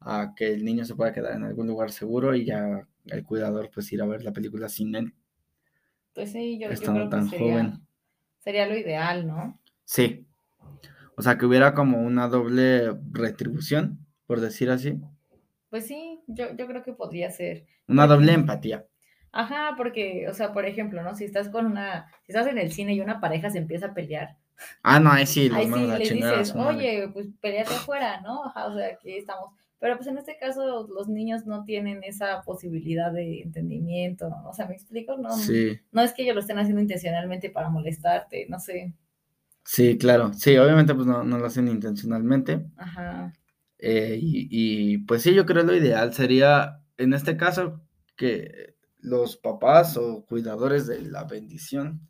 [0.00, 3.70] a que el niño se pueda quedar en algún lugar seguro y ya el cuidador
[3.72, 5.14] pues ir a ver la película sin él.
[6.14, 7.80] Pues sí, yo, creo que sería,
[8.38, 9.58] sería lo ideal, ¿no?
[9.84, 10.26] Sí,
[11.20, 14.98] o sea, que hubiera como una doble retribución, por decir así.
[15.70, 17.64] Pues sí, yo, yo creo que podría ser.
[17.88, 18.84] Una doble empatía.
[19.32, 21.14] Ajá, porque, o sea, por ejemplo, ¿no?
[21.14, 23.94] Si estás con una, si estás en el cine y una pareja se empieza a
[23.94, 24.36] pelear.
[24.82, 28.44] Ah, no, ahí sí, ahí sí le dices, oye, pues peleate afuera, ¿no?
[28.44, 29.54] Ajá, o sea, aquí estamos.
[29.78, 34.50] Pero pues en este caso los niños no tienen esa posibilidad de entendimiento, ¿no?
[34.50, 35.16] O sea, ¿me explico?
[35.16, 35.80] No, sí.
[35.92, 38.92] no es que ellos lo estén haciendo intencionalmente para molestarte, no sé.
[39.64, 40.34] Sí, claro.
[40.34, 42.66] Sí, obviamente pues no, lo hacen intencionalmente.
[42.76, 43.32] Ajá.
[43.82, 47.80] Eh, y, pues sí, yo creo lo ideal sería, en este caso,
[48.14, 52.06] que los papás o cuidadores de la bendición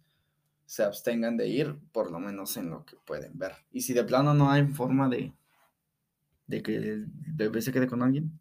[0.66, 3.52] se abstengan de ir, por lo menos en lo que pueden ver.
[3.70, 5.32] Y si de plano no hay forma de,
[6.48, 8.40] de que el bebé se quede con alguien,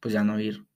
[0.00, 0.66] pues ya no ir.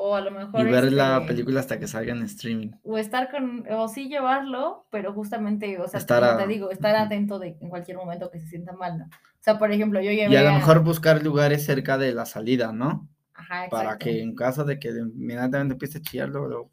[0.00, 0.60] O a lo mejor.
[0.60, 2.70] Y ver la este película hasta que salga en streaming.
[2.84, 3.66] O estar con.
[3.68, 7.96] O sí llevarlo, pero justamente, o sea, estar te digo, estar atento de en cualquier
[7.96, 9.04] momento que se sienta mal, ¿no?
[9.06, 10.32] O sea, por ejemplo, yo llevé.
[10.32, 13.08] Y a lo mejor buscar lugares cerca de la salida, ¿no?
[13.34, 13.76] Ajá, exacto.
[13.76, 16.70] Para que en caso de que inmediatamente empiece a chillar, luego.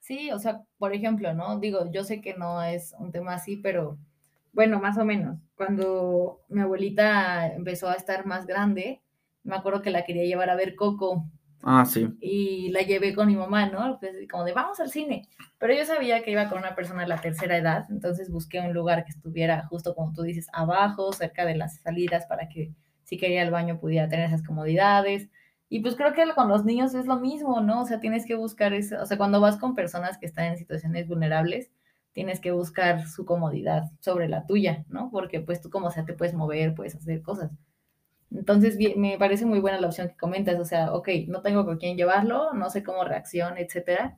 [0.00, 1.60] Sí, o sea, por ejemplo, ¿no?
[1.60, 3.98] Digo, yo sé que no es un tema así, pero
[4.54, 5.38] bueno, más o menos.
[5.54, 9.02] Cuando mi abuelita empezó a estar más grande,
[9.44, 11.26] me acuerdo que la quería llevar a ver Coco
[11.62, 12.08] Ah, sí.
[12.20, 13.98] Y la llevé con mi mamá, ¿no?
[13.98, 15.28] Pues, como de vamos al cine.
[15.58, 18.72] Pero yo sabía que iba con una persona de la tercera edad, entonces busqué un
[18.72, 23.16] lugar que estuviera justo como tú dices, abajo, cerca de las salidas, para que si
[23.18, 25.28] quería el baño pudiera tener esas comodidades.
[25.68, 27.82] Y pues creo que con los niños es lo mismo, ¿no?
[27.82, 30.58] O sea, tienes que buscar eso, o sea, cuando vas con personas que están en
[30.58, 31.70] situaciones vulnerables,
[32.12, 35.10] tienes que buscar su comodidad sobre la tuya, ¿no?
[35.10, 37.50] Porque pues tú como sea te puedes mover, puedes hacer cosas.
[38.30, 41.78] Entonces, me parece muy buena la opción que comentas, o sea, ok, no tengo con
[41.78, 44.16] quién llevarlo, no sé cómo reacciona, etcétera.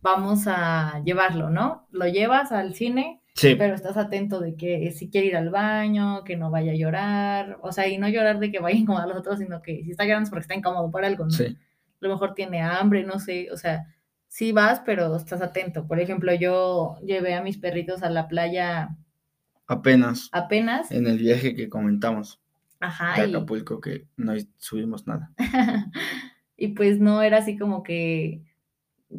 [0.00, 1.86] Vamos a llevarlo, ¿no?
[1.90, 3.54] Lo llevas al cine, sí.
[3.56, 7.58] pero estás atento de que si quiere ir al baño, que no vaya a llorar,
[7.60, 9.84] o sea, y no llorar de que vaya a incomodar a los otros, sino que
[9.84, 11.30] si está llorando es porque está incómodo por algo, ¿no?
[11.30, 11.44] Sí.
[11.44, 13.86] A lo mejor tiene hambre, no sé, o sea,
[14.30, 15.86] sí vas, pero estás atento.
[15.86, 18.96] Por ejemplo, yo llevé a mis perritos a la playa.
[19.66, 20.30] Apenas.
[20.32, 20.90] Apenas.
[20.90, 22.40] En el viaje que comentamos.
[22.80, 23.14] Ajá.
[23.14, 25.32] De Acapulco, que no subimos nada.
[26.56, 28.42] y pues no era así como que,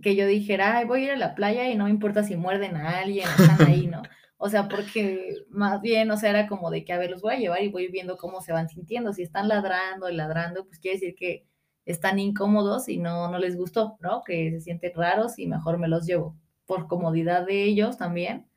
[0.02, 2.36] que yo dijera, Ay, voy a ir a la playa y no me importa si
[2.36, 4.02] muerden a alguien, están ahí, ¿no?
[4.44, 7.36] O sea, porque más bien, o sea, era como de que, a ver, los voy
[7.36, 9.14] a llevar y voy viendo cómo se van sintiendo.
[9.14, 11.46] Si están ladrando y ladrando, pues quiere decir que,
[11.86, 14.24] están incómodos y no, no les gustó, ¿no?
[14.24, 18.48] Que se sienten raros y mejor me los llevo por comodidad de ellos también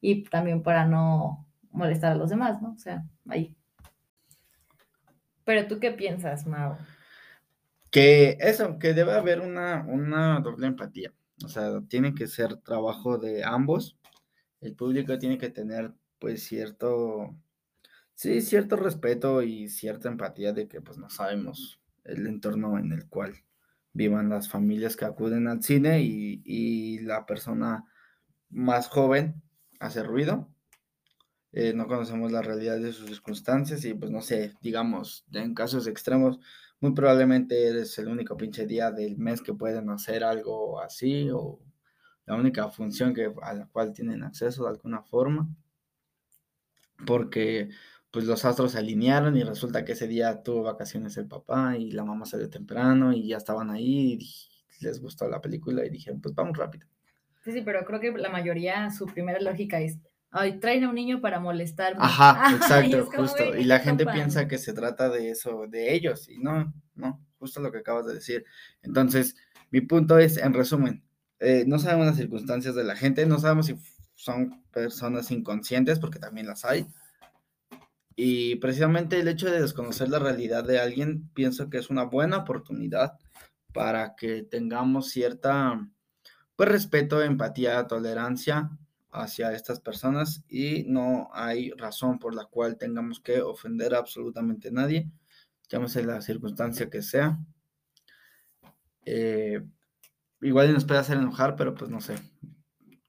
[0.00, 2.72] y también para no molestar a los demás, ¿no?
[2.72, 3.54] O sea, ahí.
[5.50, 6.76] Pero tú qué piensas, Mau?
[7.90, 11.12] Que eso, que debe haber una, una doble empatía.
[11.44, 13.98] O sea, tiene que ser trabajo de ambos.
[14.60, 17.34] El público tiene que tener, pues, cierto,
[18.14, 23.08] sí, cierto respeto y cierta empatía de que, pues, no sabemos el entorno en el
[23.08, 23.34] cual
[23.92, 27.86] vivan las familias que acuden al cine y, y la persona
[28.50, 29.42] más joven
[29.80, 30.48] hace ruido.
[31.52, 35.86] Eh, no conocemos la realidad de sus circunstancias y pues no sé, digamos, en casos
[35.88, 36.38] extremos,
[36.80, 41.60] muy probablemente eres el único pinche día del mes que pueden hacer algo así o
[42.26, 45.48] la única función que, a la cual tienen acceso de alguna forma.
[47.06, 47.70] Porque
[48.10, 51.90] pues los astros se alinearon y resulta que ese día tuvo vacaciones el papá y
[51.92, 56.20] la mamá salió temprano y ya estaban ahí y les gustó la película y dijeron,
[56.20, 56.86] pues vamos rápido.
[57.42, 59.98] Sí, sí, pero creo que la mayoría, su primera lógica es,
[60.30, 62.00] ay, traen a un niño para molestarme.
[62.02, 63.56] Ajá, exacto, justo.
[63.56, 67.60] Y la gente piensa que se trata de eso, de ellos, y no, no, justo
[67.60, 68.44] lo que acabas de decir.
[68.82, 69.36] Entonces,
[69.70, 71.04] mi punto es, en resumen,
[71.38, 73.76] eh, no sabemos las circunstancias de la gente, no sabemos si
[74.14, 76.86] son personas inconscientes, porque también las hay.
[78.14, 82.38] Y precisamente el hecho de desconocer la realidad de alguien, pienso que es una buena
[82.38, 83.18] oportunidad
[83.72, 85.80] para que tengamos cierta
[86.56, 88.70] pues respeto, empatía, tolerancia
[89.12, 94.70] hacia estas personas y no hay razón por la cual tengamos que ofender a absolutamente
[94.70, 95.10] nadie,
[95.68, 97.38] llámese la circunstancia que sea.
[99.04, 99.62] Eh,
[100.40, 102.16] igual nos puede hacer enojar, pero pues no sé,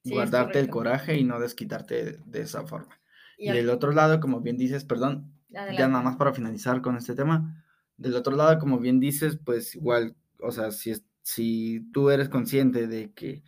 [0.03, 2.99] guardarte el coraje y no desquitarte de, esa forma.
[3.37, 7.15] Y, del otro lado, como bien dices, perdón, ya nada más para finalizar con este
[7.15, 7.63] tema,
[7.97, 12.87] del otro lado, como bien dices, pues igual, o sea, si si tú eres consciente
[12.87, 13.43] de que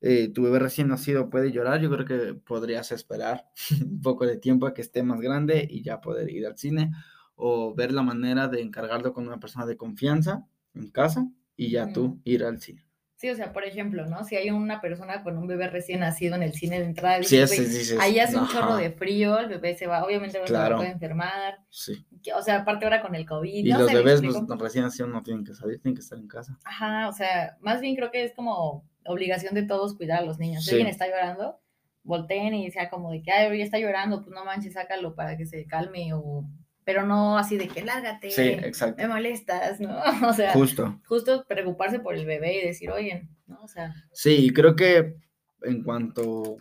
[0.00, 3.46] eh, tu bebé recién nacido puede llorar, yo creo que podrías esperar
[3.82, 6.92] un poco de tiempo a que esté más grande y ya poder ir al cine
[7.34, 11.92] o ver la manera de encargarlo con una persona de confianza en casa y ya
[11.92, 12.88] tú ir al cine.
[13.18, 14.22] Sí, o sea, por ejemplo, ¿no?
[14.22, 17.44] Si hay una persona con un bebé recién nacido en el cine de entrada, sí,
[17.48, 21.58] sí, ahí hace un chorro de frío, el bebé se va, obviamente se puede enfermar.
[21.68, 22.06] Sí.
[22.36, 23.64] O sea, aparte ahora con el COVID.
[23.64, 24.22] Y los bebés
[24.60, 26.56] recién nacidos no tienen que salir, tienen que estar en casa.
[26.64, 30.38] Ajá, o sea, más bien creo que es como obligación de todos cuidar a los
[30.38, 30.64] niños.
[30.64, 31.58] Si alguien está llorando,
[32.02, 35.36] volteen y sea como de que, ay, ya está llorando, pues no manches, sácalo para
[35.36, 36.44] que se calme o
[36.88, 39.02] pero no así de que lárgate, sí, exacto.
[39.02, 40.00] me molestas, ¿no?
[40.26, 40.98] O sea, justo.
[41.06, 43.60] justo preocuparse por el bebé y decir, oye, ¿no?
[43.62, 43.94] O sea.
[44.10, 45.18] Sí, creo que
[45.64, 46.56] en cuanto,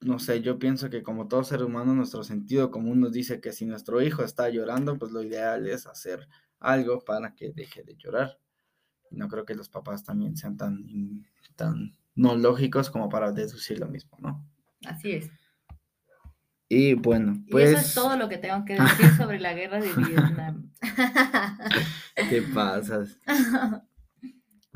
[0.00, 3.52] no sé, yo pienso que como todo ser humano, nuestro sentido común nos dice que
[3.52, 6.26] si nuestro hijo está llorando, pues lo ideal es hacer
[6.58, 8.38] algo para que deje de llorar.
[9.14, 11.24] No creo que los papás también sean tan,
[11.56, 14.46] tan no lógicos como para deducir lo mismo, ¿no?
[14.86, 15.30] Así es.
[16.68, 17.70] Y bueno, pues.
[17.70, 20.70] Y eso es pues todo lo que tengo que decir sobre la guerra de Vietnam.
[22.28, 23.18] ¿Qué pasas?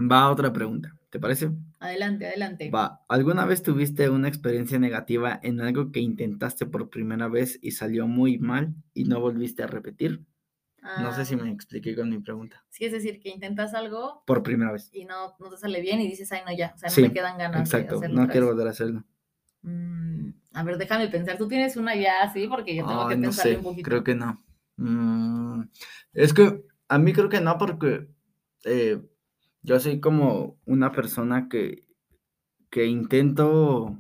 [0.01, 1.51] Va otra pregunta, ¿te parece?
[1.81, 2.71] Adelante, adelante.
[2.71, 7.73] Va, ¿alguna vez tuviste una experiencia negativa en algo que intentaste por primera vez y
[7.73, 10.25] salió muy mal y no volviste a repetir?
[11.01, 12.65] No sé si me expliqué con mi pregunta.
[12.71, 16.01] Sí, es decir, que intentas algo por primera vez y no, no te sale bien
[16.01, 17.61] y dices, ay, no, ya, o sea, no me quedan ganas.
[17.61, 19.05] Exacto, no quiero volver a hacerlo.
[19.63, 21.37] Mm, a ver, déjame pensar.
[21.37, 22.47] ¿Tú tienes una ya así?
[22.47, 23.89] Porque yo tengo que pensar un poquito.
[23.89, 24.45] Creo que no.
[24.77, 25.63] Mm,
[26.13, 28.09] es que a mí creo que no, porque
[28.65, 29.01] eh,
[29.63, 31.87] yo soy como una persona que,
[32.71, 33.99] que intento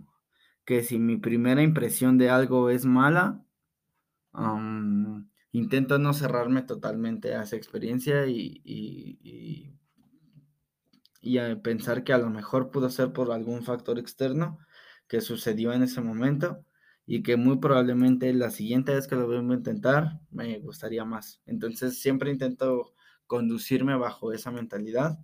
[0.64, 3.42] que si mi primera impresión de algo es mala,
[5.58, 9.74] intento no cerrarme totalmente a esa experiencia y, y,
[11.20, 14.58] y, a pensar que a lo mejor pudo ser por algún factor externo
[15.08, 16.64] que sucedió en ese momento
[17.06, 21.40] y que muy probablemente la siguiente vez que lo voy a intentar me gustaría más.
[21.46, 22.94] Entonces siempre intento
[23.26, 25.18] conducirme bajo esa mentalidad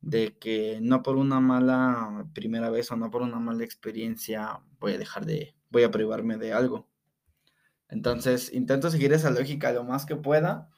[0.00, 4.92] de que no por una mala primera vez o no por una mala experiencia voy
[4.94, 6.88] a dejar de, voy a privarme de algo.
[7.88, 10.68] Entonces intento seguir esa lógica lo más que pueda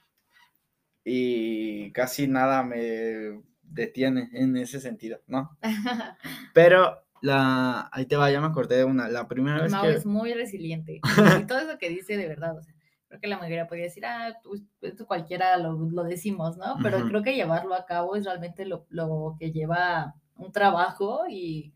[1.04, 5.56] y casi nada me detiene en ese sentido, ¿no?
[6.54, 9.08] Pero la, ahí te va, ya me acordé de una.
[9.08, 9.92] La primera vez Mau que.
[9.92, 10.94] es muy resiliente.
[10.94, 11.00] y
[11.46, 12.74] todo eso que dice de verdad, o sea,
[13.08, 16.76] creo que la mayoría podría decir, ah, pues, esto cualquiera lo, lo decimos, ¿no?
[16.82, 21.74] Pero creo que llevarlo a cabo es realmente lo, lo, que lleva un trabajo y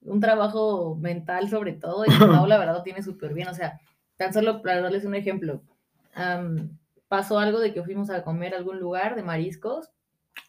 [0.00, 2.04] un trabajo mental sobre todo.
[2.04, 2.08] Y
[2.42, 3.48] Mau, la verdad, lo tiene súper bien.
[3.48, 3.80] O sea,
[4.16, 5.62] tan solo para darles un ejemplo.
[7.08, 9.90] pasó algo de que fuimos a comer a algún lugar de mariscos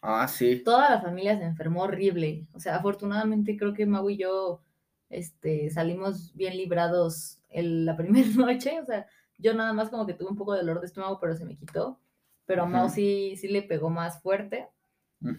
[0.02, 0.62] Ah, sí.
[0.64, 2.48] Toda la familia se enfermó horrible.
[2.54, 4.62] O sea, afortunadamente creo que Mau y yo
[5.10, 8.80] este, salimos bien librados el, la primera noche.
[8.82, 9.08] O sea,
[9.38, 11.58] yo nada más como que tuve un poco de dolor de estómago, pero se me
[11.58, 12.00] quitó.
[12.46, 14.68] Pero a Mau sí, sí le pegó más fuerte.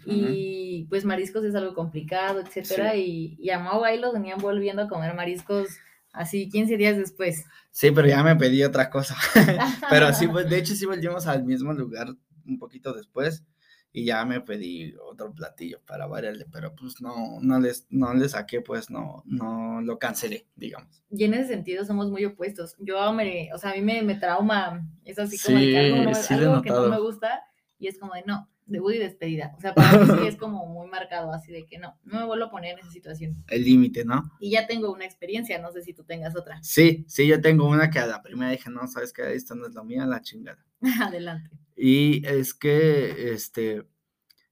[0.04, 2.96] Y pues mariscos es algo complicado, etcétera.
[2.96, 5.68] Y, y a Mau ahí los venían volviendo a comer mariscos
[6.16, 7.44] así 15 días después.
[7.70, 9.16] Sí, pero ya me pedí otra cosa.
[9.90, 12.08] pero sí, pues, de hecho sí volvimos al mismo lugar
[12.46, 13.44] un poquito después
[13.92, 18.28] y ya me pedí otro platillo para variarle, pero pues no, no les, no le
[18.28, 21.02] saqué, pues no, no lo cancelé, digamos.
[21.10, 22.76] Y en ese sentido somos muy opuestos.
[22.78, 26.02] Yo me, o sea, a mí me, me trauma, es así como de que algo,
[26.02, 27.42] no, Sí, sí algo que no me gusta
[27.78, 29.54] y es como de no, debut y despedida.
[29.56, 32.26] O sea, para mí sí es como muy marcado, así de que no, no me
[32.26, 33.44] vuelvo a poner en esa situación.
[33.48, 34.30] El límite, ¿no?
[34.40, 36.58] Y ya tengo una experiencia, no sé si tú tengas otra.
[36.62, 39.66] Sí, sí, yo tengo una que a la primera dije, no, sabes que esto no
[39.66, 40.64] es lo mío, la chingada.
[41.02, 41.50] Adelante.
[41.76, 43.86] Y es que, este,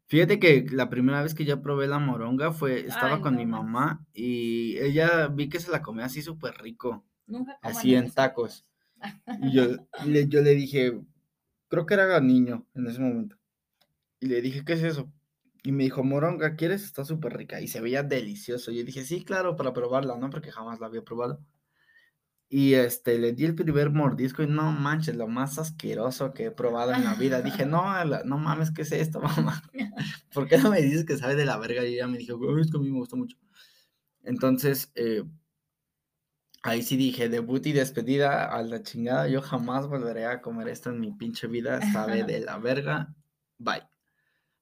[0.06, 3.40] fíjate que la primera vez que yo probé la moronga fue, estaba Ay, con no
[3.40, 8.04] mi mamá y ella vi que se la comía así súper rico, Nunca así en
[8.04, 8.14] eso.
[8.14, 8.66] tacos.
[9.42, 9.66] Y yo
[10.06, 11.00] le, yo le dije,
[11.68, 13.36] creo que era niño en ese momento.
[14.24, 15.12] Y le dije, ¿qué es eso?
[15.62, 16.84] Y me dijo, moronga, ¿quieres?
[16.84, 17.60] Está súper rica.
[17.60, 18.70] Y se veía delicioso.
[18.72, 20.30] Yo dije, sí, claro, para probarla, ¿no?
[20.30, 21.44] Porque jamás la había probado.
[22.48, 26.50] Y este, le di el primer mordisco y no manches, lo más asqueroso que he
[26.50, 27.42] probado en la vida.
[27.42, 29.62] Dije, no, la- no mames, ¿qué es esto, mamá?
[30.32, 31.84] ¿Por qué no me dices que sabe de la verga?
[31.86, 33.36] Y ella me dijo, "Ay, es que a mí me gusta mucho.
[34.24, 35.24] Entonces, eh,
[36.64, 39.28] ahí sí dije, debut y despedida a la chingada.
[39.28, 41.80] Yo jamás volveré a comer esto en mi pinche vida.
[41.82, 43.14] Sabe de la verga.
[43.58, 43.82] Bye.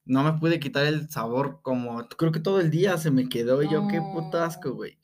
[0.04, 3.62] No me pude quitar el sabor como, creo que todo el día se me quedó.
[3.62, 4.74] Y yo, qué puta asco, No.
[4.74, 4.98] güey.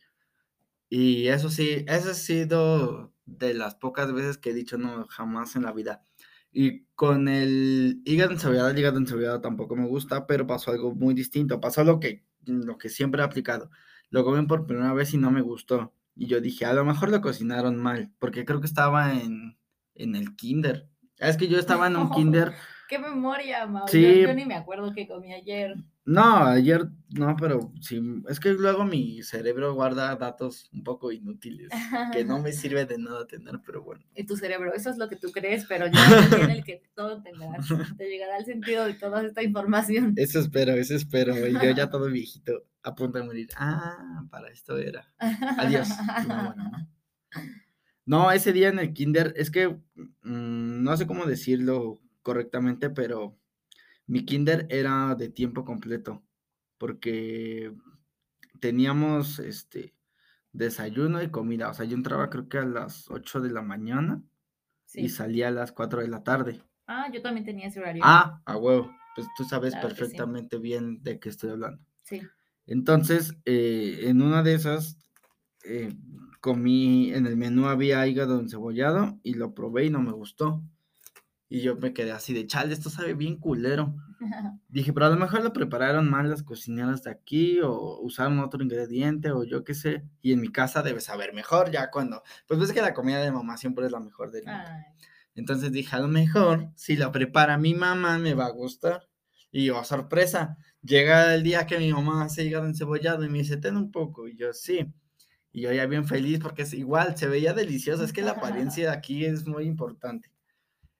[0.90, 5.54] Y eso sí, eso ha sido de las pocas veces que he dicho no, jamás
[5.56, 6.02] en la vida.
[6.50, 11.14] Y con el hígado encebollado, el hígado encebollado tampoco me gusta, pero pasó algo muy
[11.14, 11.60] distinto.
[11.60, 13.70] Pasó lo que, lo que siempre he aplicado.
[14.10, 15.94] Lo comí por primera vez y no me gustó.
[16.14, 19.58] Y yo dije, a lo mejor lo cocinaron mal, porque creo que estaba en,
[19.94, 20.88] en el kinder.
[21.18, 22.54] Es que yo estaba en un kinder.
[22.88, 23.86] ¡Qué memoria, Mau!
[23.86, 24.22] Yo- Sí.
[24.22, 25.76] Yo, ni me acuerdo qué comí ayer.
[26.04, 31.68] No, ayer no, pero sí, es que luego mi cerebro guarda datos un poco inútiles
[32.14, 34.02] que no me sirve de nada tener, pero bueno.
[34.14, 36.00] Y tu cerebro, eso es lo que tú crees, pero ya
[36.42, 37.66] en el que todo tendrás.
[37.98, 40.14] Te llegará el sentido de toda esta información.
[40.16, 41.34] Eso espero, eso espero.
[41.46, 43.48] Y yo ya todo viejito, a punto de morir.
[43.56, 45.12] Ah, para esto era.
[45.58, 45.88] Adiós.
[46.26, 46.88] No, bueno, ¿no?
[48.06, 53.38] No, ese día en el kinder, es que mm, no sé cómo decirlo correctamente, pero
[54.06, 56.24] mi kinder era de tiempo completo,
[56.78, 57.72] porque
[58.60, 59.94] teníamos este
[60.52, 61.70] desayuno y comida.
[61.70, 64.22] O sea, yo entraba creo que a las 8 de la mañana
[64.94, 66.62] y salía a las 4 de la tarde.
[66.86, 68.02] Ah, yo también tenía ese horario.
[68.04, 68.90] Ah, a huevo.
[69.14, 70.00] Pues tú sabes Claro que sí.
[70.00, 71.84] perfectamente bien de qué estoy hablando.
[72.02, 72.22] Sí.
[72.66, 74.96] Entonces, eh, en una de esas,
[75.64, 75.94] eh,
[76.40, 80.62] comí, en el menú había hígado encebollado y lo probé y no me gustó.
[81.50, 83.94] Y yo me quedé así de, chale, esto sabe bien culero.
[84.68, 88.62] Dije, pero a lo mejor lo prepararon mal las cocineras de aquí o usaron otro
[88.62, 90.04] ingrediente o yo qué sé.
[90.20, 93.32] Y en mi casa debe saber mejor ya cuando, pues ves que la comida de
[93.32, 94.68] mamá siempre es la mejor del mundo.
[95.34, 99.08] Entonces dije, a lo mejor si la prepara mi mamá me va a gustar.
[99.50, 103.56] Y yo, sorpresa, llega el día que mi mamá hace hígado encebollado y me dice,
[103.56, 104.28] ten un poco.
[104.28, 104.92] Y yo, sí.
[105.52, 108.04] Y yo ya bien feliz porque es igual, se veía delicioso.
[108.04, 108.32] Es que la
[108.72, 110.30] apariencia de aquí es muy importante.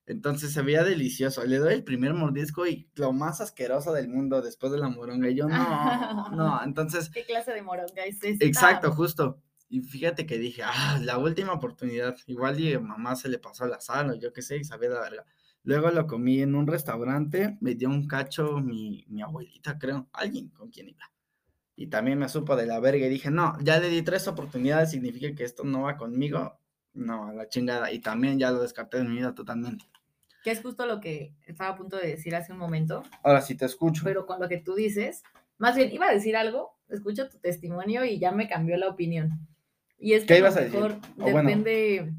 [0.09, 1.45] Entonces se veía delicioso.
[1.45, 5.29] Le doy el primer mordisco y lo más asqueroso del mundo después de la moronga.
[5.29, 6.65] Y yo, no, no.
[6.65, 8.45] Entonces, ¿Qué clase de moronga es esta?
[8.45, 9.43] Exacto, justo.
[9.69, 12.17] Y fíjate que dije, ah, la última oportunidad.
[12.27, 15.01] Igual y mamá se le pasó la sal o yo qué sé, y sabía la
[15.01, 15.27] verga.
[15.63, 20.49] Luego lo comí en un restaurante, me dio un cacho mi, mi abuelita, creo, alguien
[20.49, 21.05] con quien iba.
[21.77, 24.91] Y también me supo de la verga y dije, no, ya le di tres oportunidades,
[24.91, 26.59] significa que esto no va conmigo.
[26.95, 27.93] No, a la chingada.
[27.93, 29.85] Y también ya lo descarté de mi vida totalmente.
[30.49, 33.55] Que es justo lo que estaba a punto de decir hace un momento, Ahora sí
[33.55, 34.01] te escucho.
[34.03, 35.23] pero con lo que tú dices,
[35.59, 39.47] más bien iba a decir algo, escucho tu testimonio y ya me cambió la opinión.
[39.99, 40.81] Y es ¿Qué que ibas a decir?
[41.17, 41.41] bueno.
[41.43, 42.13] depende,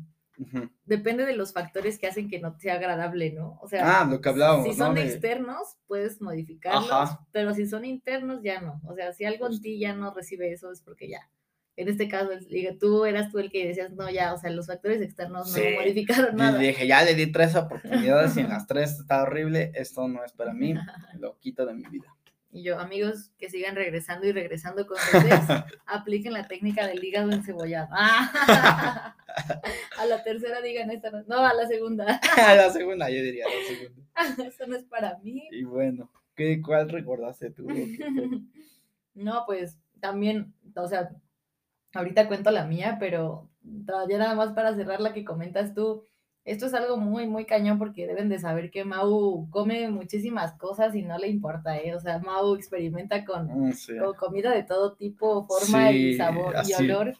[0.85, 3.57] depende de los factores que hacen que no sea agradable, ¿no?
[3.61, 7.25] O sea, Ah, lo que hablábamos, si son externos, puedes modificarlos, Ajá.
[7.31, 8.79] pero si son internos, ya no.
[8.87, 11.29] O sea, si algo en ti ya no recibe eso, es porque ya.
[11.79, 12.29] En este caso,
[12.79, 15.61] tú eras tú el que decías, no, ya, o sea, los factores externos no Sí.
[15.77, 16.57] modificaron Y nada.
[16.59, 20.33] dije, ya le di tres oportunidades y en las tres está horrible, esto no es
[20.33, 20.73] para mí,
[21.19, 22.13] lo quito de mi vida.
[22.51, 25.39] Y yo, amigos, que sigan regresando y regresando con ustedes,
[25.85, 27.87] apliquen la técnica del hígado encebollado.
[27.91, 29.15] Ah,
[29.97, 33.67] a la tercera digan esta, no, no, a la segunda, la segunda, yo diría, la
[33.67, 34.47] segunda.
[34.49, 35.47] eso no es para mí.
[35.51, 37.67] Y bueno, ¿Qué, ¿Cuál recordaste tú?
[39.13, 41.09] no, pues también, o sea,
[41.93, 43.49] ahorita cuento la mía, pero
[44.09, 46.03] ya nada más para cerrar la que comentas tú,
[46.45, 50.95] esto es algo muy, muy cañón porque deben de saber que Mau come muchísimas cosas
[50.95, 51.93] y no le importa, ¿eh?
[51.95, 53.73] O sea, Mau experimenta con, mm,
[54.17, 57.13] comida de todo tipo, forma y sabor y olor.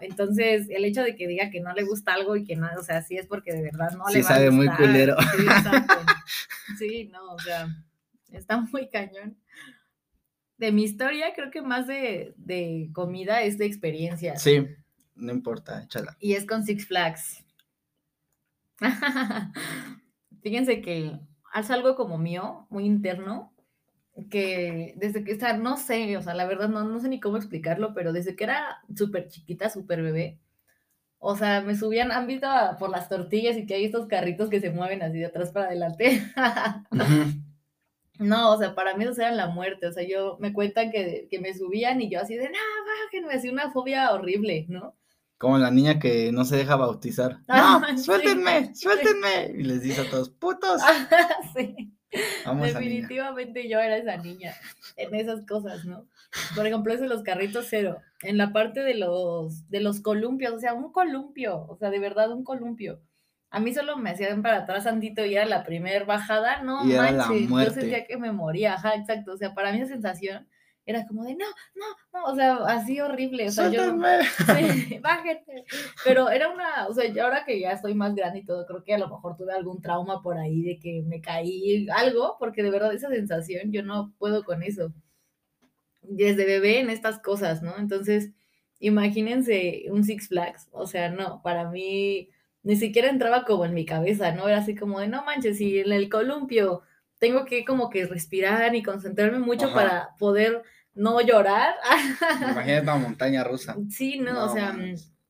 [0.00, 2.82] Entonces, el hecho de que diga que no le gusta algo y que no, o
[2.82, 5.16] sea, sí es porque de verdad no le va sabe a muy culero.
[6.78, 7.68] Sí, no, o sea,
[8.32, 9.36] está muy cañón.
[10.62, 14.36] De mi historia, creo que más de, de comida es de experiencia.
[14.36, 14.64] Sí,
[15.16, 16.16] no importa, échala.
[16.20, 17.44] Y es con Six Flags.
[20.40, 21.18] Fíjense que
[21.52, 23.52] hace algo como mío, muy interno,
[24.30, 27.38] que desde que, o no sé, o sea, la verdad no, no sé ni cómo
[27.38, 30.38] explicarlo, pero desde que era súper chiquita, súper bebé,
[31.18, 32.46] o sea, me subían, han visto
[32.78, 35.66] por las tortillas y que hay estos carritos que se mueven así de atrás para
[35.66, 36.22] adelante.
[38.22, 41.28] No, o sea, para mí eso era la muerte, o sea, yo me cuentan que,
[41.30, 42.58] que me subían y yo así de, no,
[43.04, 44.96] bájenme, así una fobia horrible, ¿no?
[45.38, 47.38] Como la niña que no se deja bautizar.
[47.48, 49.52] Ah, no, suéltenme, suéltenme.
[49.58, 50.80] Y les dice a todos, putos.
[51.56, 51.92] sí.
[52.62, 54.54] Definitivamente yo era esa niña
[54.96, 56.06] en esas cosas, ¿no?
[56.54, 57.98] Por ejemplo, eso de los carritos cero.
[58.22, 61.98] En la parte de los, de los columpios, o sea, un columpio, o sea, de
[61.98, 63.00] verdad un columpio.
[63.52, 66.94] A mí solo me hacían para atrás tantito y era la primera bajada, no y
[66.94, 69.32] manches, yo sentía que me moría, ajá, exacto.
[69.32, 70.48] O sea, para mí esa sensación
[70.84, 71.44] era como de no,
[71.76, 73.82] no, no, o sea, así horrible, o sea, yo,
[74.56, 75.64] sí, bájate,
[76.04, 78.82] pero era una, o sea, yo ahora que ya estoy más grande y todo, creo
[78.82, 82.62] que a lo mejor tuve algún trauma por ahí de que me caí, algo, porque
[82.62, 84.92] de verdad esa sensación yo no puedo con eso,
[86.00, 87.78] desde bebé en estas cosas, ¿no?
[87.78, 88.32] Entonces,
[88.80, 92.28] imagínense un Six Flags, o sea, no, para mí
[92.62, 94.48] ni siquiera entraba como en mi cabeza, ¿no?
[94.48, 96.82] Era así como de, no manches, y en el columpio
[97.18, 100.62] tengo que como que respirar y concentrarme mucho para poder
[100.94, 101.74] no llorar.
[102.50, 103.76] Imagínate una montaña rusa.
[103.88, 104.76] Sí, no, o sea,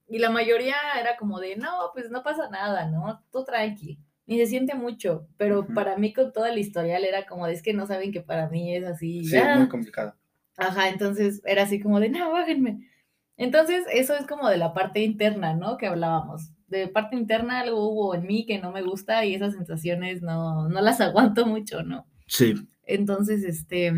[0.09, 3.25] y la mayoría era como de, no, pues no pasa nada, ¿no?
[3.31, 3.99] Tú tranqui.
[4.25, 7.63] Ni se siente mucho, pero para mí con toda la historial era como de, es
[7.63, 9.25] que no saben que para mí es así.
[9.25, 10.15] Sí, es muy complicado.
[10.57, 12.89] Ajá, entonces era así como de, no, bájenme.
[13.37, 15.77] Entonces, eso es como de la parte interna, ¿no?
[15.77, 19.53] Que hablábamos de parte interna algo hubo en mí que no me gusta y esas
[19.55, 22.07] sensaciones no, no las aguanto mucho, ¿no?
[22.27, 22.55] Sí.
[22.85, 23.93] Entonces, este,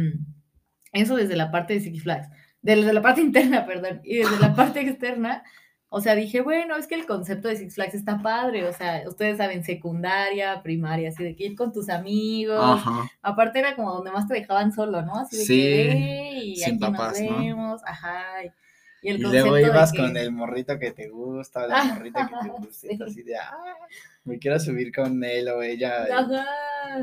[0.93, 2.29] eso desde la parte de Six Flags,
[2.61, 5.43] desde la parte interna, perdón, y desde la parte externa,
[5.89, 9.05] o sea, dije, bueno, es que el concepto de Six Flags está padre, o sea,
[9.09, 13.09] ustedes saben, secundaria, primaria, así de que ir con tus amigos, Ajá.
[13.23, 15.15] aparte era como donde más te dejaban solo, ¿no?
[15.15, 18.51] Así de que, y aquí nos vemos, ajá, y,
[19.13, 23.37] luego ibas con el morrito que te gusta, la morrita que te gusta, así de,
[23.37, 23.77] ah,
[24.25, 26.07] me quiero subir con él o ella.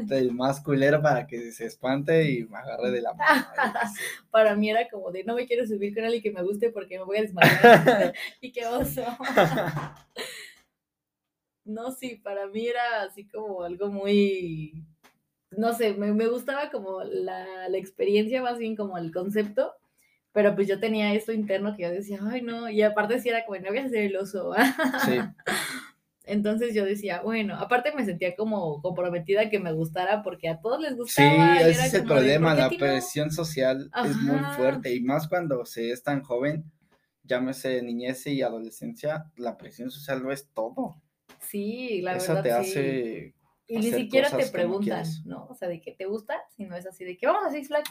[0.10, 3.46] El, más culero para que se espante y me agarre de la mano.
[4.32, 6.98] para mí era como de, no me quiero subir con y que me guste porque
[6.98, 8.14] me voy a desmayar.
[8.42, 9.04] y qué oso.
[11.66, 14.84] no, sí, para mí era así como algo muy,
[15.52, 19.76] no sé, me, me gustaba como la, la experiencia, más bien como el concepto
[20.32, 23.46] pero pues yo tenía esto interno que yo decía, ay no, y aparte si era
[23.46, 24.54] como, no voy a ser el oso.
[25.06, 25.20] Sí.
[26.24, 30.80] Entonces yo decía, bueno, aparte me sentía como comprometida que me gustara porque a todos
[30.80, 31.58] les gustaba.
[31.58, 35.92] Sí, ese es el problema, la presión social es muy fuerte y más cuando se
[35.92, 36.64] es tan joven,
[37.24, 41.02] llámese niñez y adolescencia, la presión social lo es todo.
[41.40, 42.32] Sí, la verdad.
[42.32, 43.36] Eso te hace
[43.72, 45.46] y ni siquiera te preguntan, ¿no?
[45.50, 47.70] O sea, de que te gusta, si no es así de que vamos a Six
[47.70, 47.90] Flags.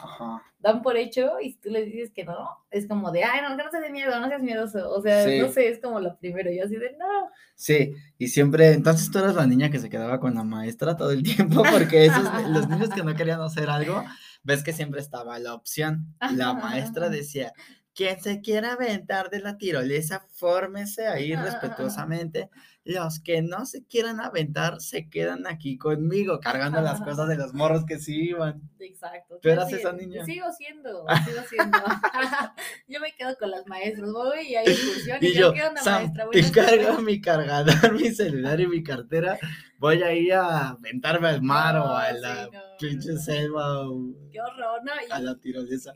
[0.59, 3.57] Dan por hecho y si tú les dices que no, es como de, ay, no,
[3.57, 4.91] que no seas de miedo, no seas miedoso.
[4.91, 6.51] O sea, no sé, es como lo primero.
[6.51, 7.29] Yo así de, no.
[7.55, 11.11] Sí, y siempre, entonces tú eras la niña que se quedaba con la maestra todo
[11.11, 14.03] el tiempo, porque esos, los niños que no querían hacer algo,
[14.43, 16.15] ves que siempre estaba la opción.
[16.35, 17.53] La maestra decía,
[17.93, 22.49] quien se quiera aventar de la tirolesa, fórmese ahí respetuosamente
[22.83, 27.53] los que no se quieran aventar se quedan aquí conmigo, cargando las cosas de los
[27.53, 28.61] morros que sí iban.
[28.79, 29.39] Exacto.
[29.41, 30.25] Tú eras esa niña.
[30.25, 31.77] Sigo siendo, sigo siendo.
[32.87, 36.25] yo me quedo con las maestras, voy y hay excursión y, yo, quedo una maestra.
[36.25, 39.37] Voy te cargo mi cargador, mi celular y mi cartera.
[39.77, 44.83] Voy a ir a aventarme al mar o a la pinche selva o Qué horror,
[44.83, 44.91] ¿no?
[45.09, 45.93] a la tirolesa.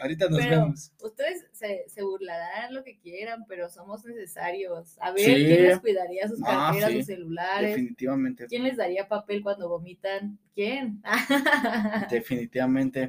[0.00, 0.92] Ahorita nos vemos.
[1.02, 4.96] Ustedes se, se, burlarán lo que quieran, pero somos necesarios.
[5.00, 7.70] A ver, ¿quién les cuidaría sus ah, carteras, sus celulares?
[7.70, 8.46] Definitivamente.
[8.46, 10.38] ¿Quién les daría papel cuando vomitan?
[10.54, 11.02] ¿Quién?
[12.10, 13.08] definitivamente.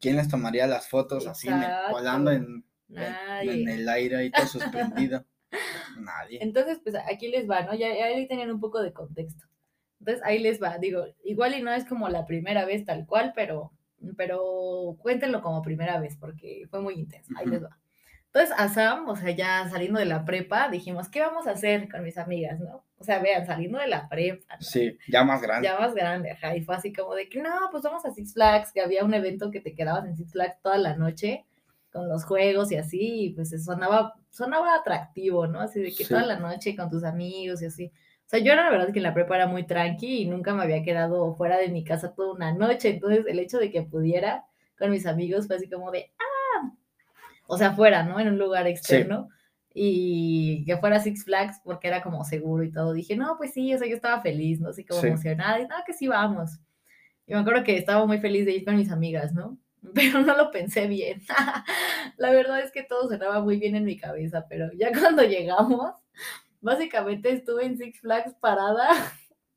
[0.00, 1.48] ¿Quién les tomaría las fotos así,
[1.90, 5.24] volando en, en, el aire y todo suspendido?
[5.98, 6.38] Nadie.
[6.42, 7.74] Entonces, pues aquí les va, ¿no?
[7.74, 9.46] Ya, ya ahí tenían un poco de contexto.
[10.00, 13.32] Entonces ahí les va, digo, igual y no es como la primera vez tal cual,
[13.34, 13.72] pero,
[14.16, 17.32] pero cuéntenlo como primera vez porque fue muy intenso.
[17.36, 17.78] Ahí les va.
[18.32, 21.88] Entonces a Sam, o sea, ya saliendo de la prepa, dijimos, ¿qué vamos a hacer
[21.88, 22.84] con mis amigas, no?
[22.98, 24.56] O sea, vean, saliendo de la prepa.
[24.60, 25.66] Sí, ya más grande.
[25.66, 26.54] Ya más grande, ajá.
[26.54, 29.14] Y fue así como de que, no, pues vamos a Six Flags, que había un
[29.14, 31.44] evento que te quedabas en Six Flags toda la noche
[31.92, 35.60] con los juegos y así, y pues sonaba, sonaba atractivo, ¿no?
[35.60, 37.86] Así de que toda la noche con tus amigos y así.
[37.86, 40.54] O sea, yo era la verdad que en la prepa era muy tranqui y nunca
[40.54, 42.90] me había quedado fuera de mi casa toda una noche.
[42.90, 44.44] Entonces, el hecho de que pudiera
[44.78, 46.29] con mis amigos fue así como de, ah,
[47.50, 48.20] o sea, fuera, ¿no?
[48.20, 49.28] En un lugar externo.
[49.74, 52.92] Y que fuera Six Flags porque era como seguro y todo.
[52.92, 54.68] Dije, no, pues sí, o sea, yo estaba feliz, ¿no?
[54.68, 55.58] Así como emocionada.
[55.60, 56.60] Y no, que sí, vamos.
[57.26, 59.58] Y me acuerdo que estaba muy feliz de ir con mis amigas, ¿no?
[59.94, 61.22] Pero no lo pensé bien.
[62.16, 65.94] la verdad es que todo sonaba muy bien en mi cabeza, pero ya cuando llegamos,
[66.60, 68.90] básicamente estuve en Six Flags parada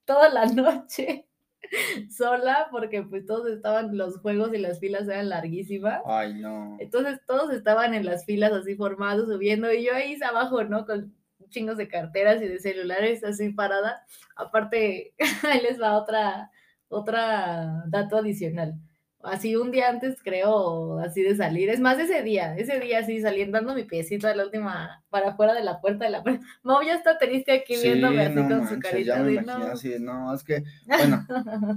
[0.05, 1.27] toda la noche
[2.09, 6.01] sola porque pues todos estaban, los juegos y las filas eran larguísimas.
[6.05, 6.77] Ay, no.
[6.79, 10.85] Entonces todos estaban en las filas así formados, subiendo y yo ahí abajo, ¿no?
[10.85, 11.15] Con
[11.49, 14.05] chingos de carteras y de celulares así parada.
[14.35, 16.51] Aparte, ahí les va otra,
[16.89, 18.75] otra dato adicional
[19.23, 21.69] así un día antes, creo, así de salir.
[21.69, 25.29] Es más, ese día, ese día así saliendo, dando mi piecito de la última, para
[25.29, 26.45] afuera de la puerta de la puerta.
[26.63, 29.17] Mau ya está triste aquí viéndome así con su carita.
[29.17, 29.53] Ya me no.
[29.67, 31.25] así, no, es que, bueno,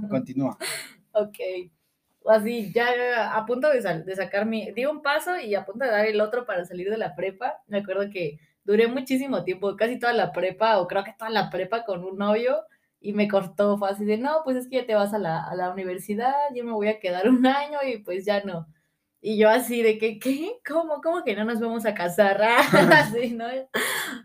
[0.09, 0.57] continúa.
[1.13, 1.37] Ok.
[2.27, 5.91] Así, ya a punto de, de sacar mi, di un paso y a punto de
[5.91, 7.61] dar el otro para salir de la prepa.
[7.67, 11.49] Me acuerdo que duré muchísimo tiempo, casi toda la prepa, o creo que toda la
[11.49, 12.65] prepa con un novio
[12.99, 15.43] y me cortó, fue así de, no, pues es que ya te vas a la,
[15.43, 18.67] a la universidad, yo me voy a quedar un año y pues ya no.
[19.21, 20.59] Y yo así de que, ¿qué?
[20.67, 21.01] ¿Cómo?
[21.01, 22.41] ¿Cómo que no nos vamos a casar?
[22.91, 23.45] así, ¿no?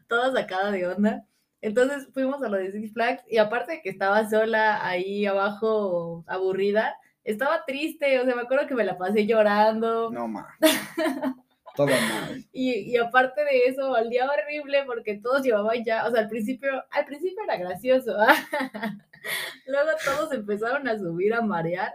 [0.09, 1.27] Toda sacada de onda.
[1.61, 6.25] Entonces fuimos a lo de Six Flags y aparte de que estaba sola ahí abajo,
[6.27, 10.11] aburrida, estaba triste, o sea, me acuerdo que me la pasé llorando.
[10.11, 10.49] No, ma.
[11.77, 12.45] Todo mal.
[12.53, 16.29] Y, y, aparte de eso, al día horrible porque todos llevaban ya, o sea, al
[16.29, 18.14] principio, al principio era gracioso,
[19.66, 21.95] luego todos empezaron a subir, a marear.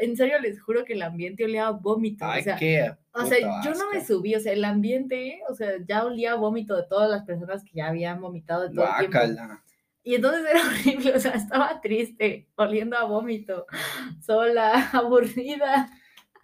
[0.00, 2.24] En serio, les juro que el ambiente olía a vómito.
[2.24, 5.54] Ay, o sea, qué o sea yo no me subí, o sea, el ambiente, o
[5.54, 8.86] sea, ya olía a vómito de todas las personas que ya habían vomitado de todo
[8.86, 9.18] el tiempo.
[10.02, 13.66] Y entonces era horrible, o sea, estaba triste, oliendo a vómito,
[14.20, 15.90] sola, aburrida.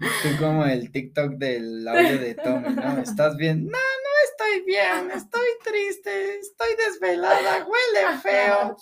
[0.01, 2.99] Tú como el TikTok del audio de Tommy, ¿no?
[2.99, 3.67] ¿Estás bien?
[3.67, 8.77] No, no estoy bien, estoy triste, estoy desvelada, huele feo.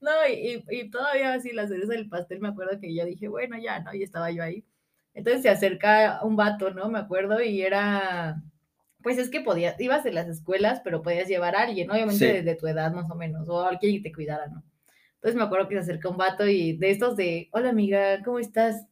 [0.00, 3.56] No, y, y, todavía así la cereza del pastel, me acuerdo que ya dije, bueno,
[3.58, 3.92] ya, ¿no?
[3.92, 4.64] Y estaba yo ahí.
[5.14, 6.88] Entonces se acerca un vato, ¿no?
[6.88, 8.40] Me acuerdo, y era,
[9.02, 12.54] pues es que podías, ibas de las escuelas, pero podías llevar a alguien, obviamente de
[12.54, 14.62] tu edad más o menos, o alguien que te cuidara, ¿no?
[15.16, 18.38] Entonces me acuerdo que se acerca un vato y de estos de, hola amiga, ¿cómo
[18.38, 18.86] estás?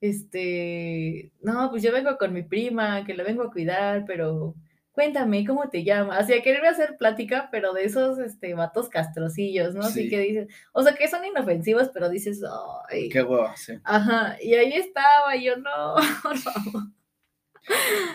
[0.00, 4.54] Este, no, pues yo vengo con mi prima, que la vengo a cuidar, pero
[4.92, 6.24] cuéntame, ¿cómo te llamas?
[6.24, 9.82] O sea, querer hacer plática, pero de esos, este, vatos castrocillos, ¿no?
[9.82, 12.40] Así que dices, o sea, que son inofensivos, pero dices,
[12.88, 13.08] ay.
[13.08, 13.74] Qué huevo, sí.
[13.82, 16.82] Ajá, y ahí estaba, y yo, no, por favor.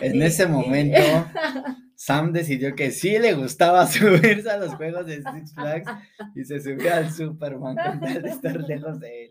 [0.00, 1.00] En ese momento,
[1.96, 5.90] Sam decidió que sí le gustaba subirse a los juegos de Six Flags
[6.34, 9.30] y se subió al Superman con tal de estar lejos de él.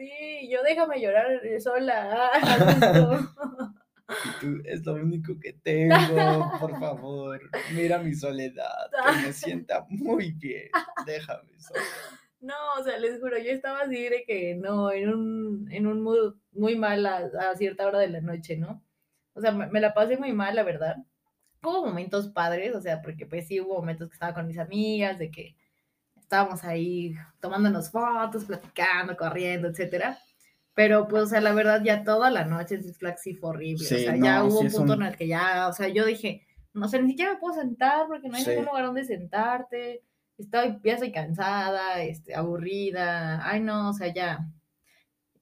[0.00, 2.30] Sí, yo déjame llorar sola.
[4.40, 7.38] tú, es lo único que tengo, por favor.
[7.74, 10.70] Mira mi soledad, que me sienta muy bien.
[11.04, 11.82] Déjame sola.
[12.40, 16.00] No, o sea, les juro, yo estaba así de que no, en un, en un
[16.00, 18.82] mood muy mal a, cierta hora de la noche, ¿no?
[19.34, 20.96] O sea, me, me, la pasé muy mal, la verdad.
[21.62, 25.18] Hubo momentos padres, o sea, porque pues sí hubo momentos que estaba con mis amigas,
[25.18, 25.56] de que
[26.30, 30.16] estábamos ahí tomándonos fotos, platicando, corriendo, etcétera.
[30.74, 33.50] Pero, pues, o sea, la verdad, ya toda la noche en Six Flags sí fue
[33.50, 33.84] horrible.
[33.84, 36.86] o sea, ya hubo un punto en el que ya, o sea, yo dije, no
[36.86, 40.04] sé, ni siquiera me puedo sentar porque no hay ningún lugar donde sentarte.
[40.38, 43.44] Estoy, ya estoy cansada, este, aburrida.
[43.44, 44.38] Ay, no, o sea, ya,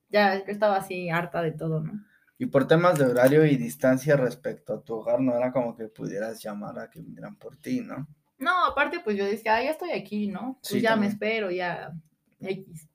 [0.09, 2.03] ya estaba así harta de todo, ¿no?
[2.39, 5.89] Y por temas de horario y distancia respecto a tu hogar, no era como que
[5.89, 8.09] pudieras llamar a que vinieran por ti, ¿no?
[8.39, 10.59] No, aparte, pues yo decía, ah, ya estoy aquí, ¿no?
[10.69, 11.93] Pues ya me espero, ya
[12.41, 12.89] X.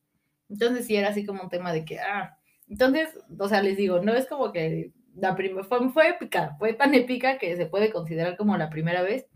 [0.49, 2.37] Entonces sí era así como un tema de que, ah,
[2.67, 6.73] entonces, o sea, les digo, no es como que la primera, fue, fue épica, fue
[6.73, 9.27] tan épica que se puede considerar como la primera vez.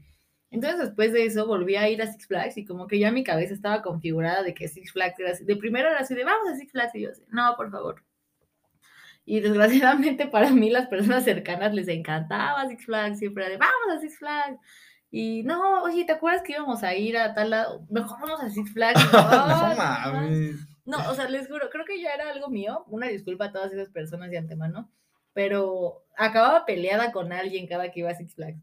[0.49, 3.23] Entonces después de eso volví a ir a Six Flags y como que ya mi
[3.23, 6.47] cabeza estaba configurada de que Six Flags era así, de primero era así de vamos
[6.49, 8.03] a Six Flags y yo así, no, por favor.
[9.25, 13.97] Y desgraciadamente para mí las personas cercanas les encantaba Six Flags, siempre era de vamos
[13.97, 14.57] a Six Flags.
[15.09, 17.85] Y no, oye, ¿te acuerdas que íbamos a ir a tal lado?
[17.89, 19.01] Mejor vamos a Six Flags.
[19.13, 20.55] No "Ay, mames.
[20.85, 22.83] no, o sea, les juro, creo que ya era algo mío.
[22.87, 24.91] Una disculpa a todas esas personas de antemano,
[25.33, 28.61] pero acababa peleada con alguien cada que iba a Six Flags.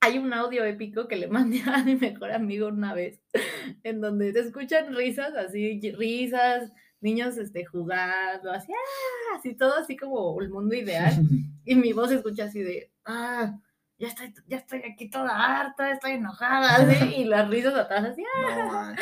[0.00, 3.20] Hay un audio épico que le mandé a mi mejor amigo una vez,
[3.82, 6.70] en donde se escuchan risas, así, risas,
[7.00, 9.36] niños este, jugando, así, ¡ah!
[9.38, 11.14] así todo así como el mundo ideal.
[11.68, 13.58] Y mi voz se escucha así de, ah,
[13.98, 16.78] ya estoy, ya estoy aquí toda harta, estoy enojada,
[17.16, 18.94] y las risas atrás, así, ah.
[18.94, 18.96] No.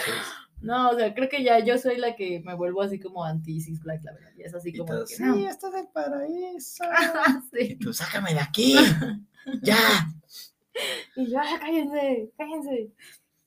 [0.61, 3.61] No, o sea, creo que ya yo soy la que me vuelvo así como anti
[3.61, 4.31] Six Flags, la verdad.
[4.39, 5.37] Y es así Y como que sí, no.
[5.47, 6.85] esto es el paraíso.
[7.53, 7.77] Sí.
[7.77, 8.75] Tú sácame de aquí.
[9.63, 9.77] ya.
[11.17, 12.91] Y yo, "Ah, cállense, cállense.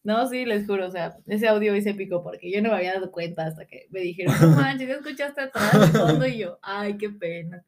[0.04, 2.94] No, sí, les juro, o sea, ese audio es épico porque yo no me había
[2.94, 6.26] dado cuenta hasta que me dijeron, no manches, ¿ya escuchaste atrás de fondo?
[6.28, 7.66] Y yo, ay, qué pena.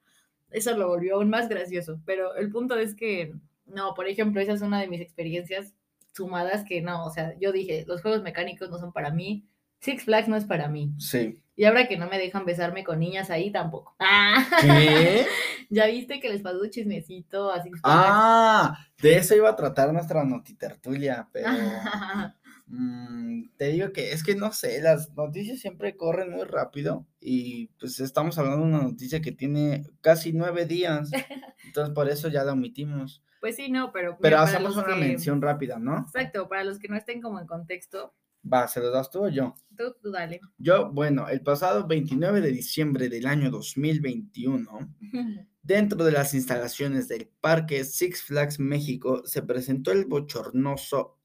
[0.52, 2.00] Eso lo volvió aún más gracioso.
[2.06, 3.34] Pero el punto es que,
[3.74, 5.74] no, por ejemplo, esa es una de mis experiencias
[6.14, 9.48] sumadas que no, o sea, yo dije, los juegos mecánicos no son para mí,
[9.82, 10.94] Six Flags no es para mí.
[10.98, 11.42] Sí.
[11.56, 13.96] Y ahora que no me dejan besarme con niñas ahí tampoco.
[14.00, 15.26] Ah, ¿Qué?
[15.70, 17.84] ya viste que les pasó un chismecito a Six Flags.
[17.84, 21.50] Ah, de eso iba a tratar nuestra notitertulia, pero
[22.68, 27.68] mm, te digo que es que no sé, las noticias siempre corren muy rápido y
[27.80, 31.12] pues estamos hablando de una noticia que tiene casi nueve días,
[31.66, 33.24] entonces por eso ya la omitimos.
[33.40, 34.18] Pues sí, no, pero.
[34.20, 36.00] Pero mira, hacemos una que- mención rápida, ¿no?
[36.00, 38.14] Exacto, para los que no estén como en contexto,
[38.52, 39.54] Va, ¿se lo das tú o yo?
[39.78, 40.40] tú, tú dale.
[40.58, 44.96] Yo, bueno, el pasado 29 de diciembre del año 2021,
[45.62, 51.20] dentro de las instalaciones del Parque Six Flags México, se presentó el bochornoso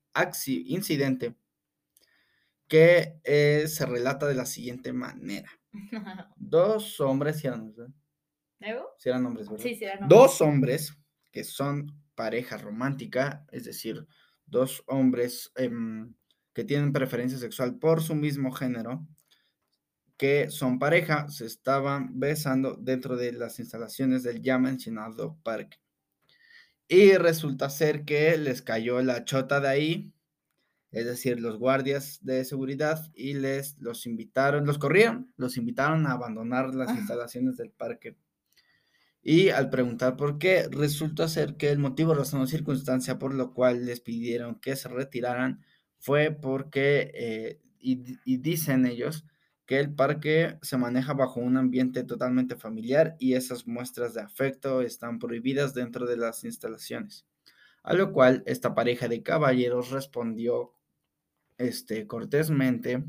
[0.47, 1.37] incidente
[2.69, 5.51] que eh, se relata de la siguiente manera.
[6.37, 7.75] Dos hombres, si eran.
[8.99, 9.62] Sí eran hombres, ¿verdad?
[9.62, 10.97] Sí, sí, era Dos hombres
[11.31, 14.07] que son pareja romántica, es decir,
[14.47, 16.15] dos hombres em,
[16.55, 19.07] que tienen preferencia sexual por su mismo género,
[20.17, 25.79] que son pareja, se estaban besando dentro de las instalaciones del ya mencionado parque.
[26.89, 30.15] Y resulta ser que les cayó la chota de ahí,
[30.93, 36.12] es decir, los guardias de seguridad, y les los invitaron, los corrieron, los invitaron a
[36.12, 36.97] abandonar las Ah.
[36.97, 38.19] instalaciones del parque.
[39.25, 43.55] Y al preguntar por qué, resulta ser que el motivo, razón o circunstancia por lo
[43.55, 45.64] cual les pidieron que se retiraran
[45.99, 49.25] fue porque, eh, y, di- y dicen ellos,
[49.66, 54.83] que el parque se maneja bajo un ambiente totalmente familiar y esas muestras de afecto
[54.83, 57.27] están prohibidas dentro de las instalaciones.
[57.85, 60.75] A lo cual esta pareja de caballeros respondió
[61.59, 63.05] este, cortésmente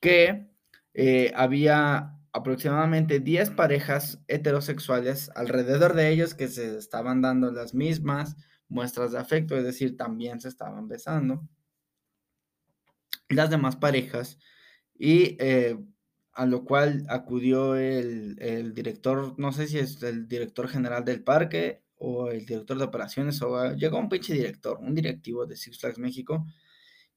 [0.00, 0.48] que
[0.94, 8.36] eh, había aproximadamente 10 parejas heterosexuales alrededor de ellos que se estaban dando las mismas
[8.68, 11.46] muestras de afecto, es decir, también se estaban besando.
[13.28, 14.38] Las demás parejas
[14.98, 15.78] y eh,
[16.32, 21.22] a lo cual acudió el, el director, no sé si es el director general del
[21.22, 25.78] parque o el director de operaciones o llegó un pinche director, un directivo de Six
[25.80, 26.46] Flags México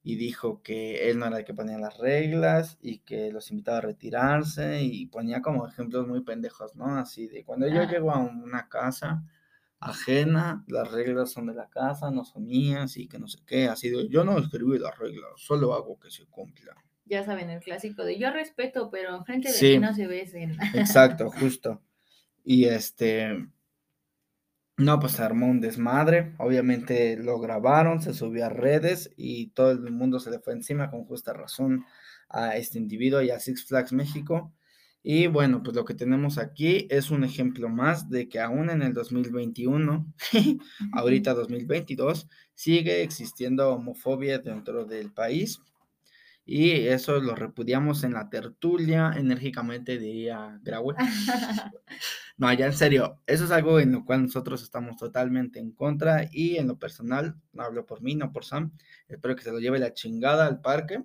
[0.04, 3.80] y dijo que él no era el que ponía las reglas y que los invitaba
[3.80, 6.98] a retirarse y ponía como ejemplos muy pendejos, ¿no?
[6.98, 7.90] Así de cuando yo Ah.
[7.92, 9.24] llego a una casa
[9.80, 13.68] ajena, las reglas son de la casa, no son mías y que no sé qué,
[13.68, 16.76] así de yo no escribí las reglas, solo hago que se cumplan.
[17.06, 19.74] Ya saben, el clásico de yo respeto, pero enfrente de Sí.
[19.74, 20.58] mí no se besen.
[20.76, 21.82] Exacto, justo.
[22.44, 23.48] Y este,
[24.82, 26.34] no, pues se armó un desmadre.
[26.38, 30.90] Obviamente lo grabaron, se subió a redes y todo el mundo se le fue encima
[30.90, 31.86] con justa razón
[32.30, 34.54] a este individuo y a Six Flags México.
[35.04, 38.84] Y bueno, pues lo que tenemos aquí es un ejemplo más de que aún en
[38.84, 40.14] el 2021,
[40.94, 45.60] ahorita 2022, sigue existiendo homofobia dentro del país.
[46.46, 50.96] Y eso lo repudiamos en la tertulia, enérgicamente diría Graue.
[52.42, 56.28] No, ya en serio, eso es algo en lo cual nosotros estamos totalmente en contra
[56.32, 58.72] y en lo personal, no hablo por mí, no por Sam,
[59.08, 61.04] espero que se lo lleve la chingada al parque.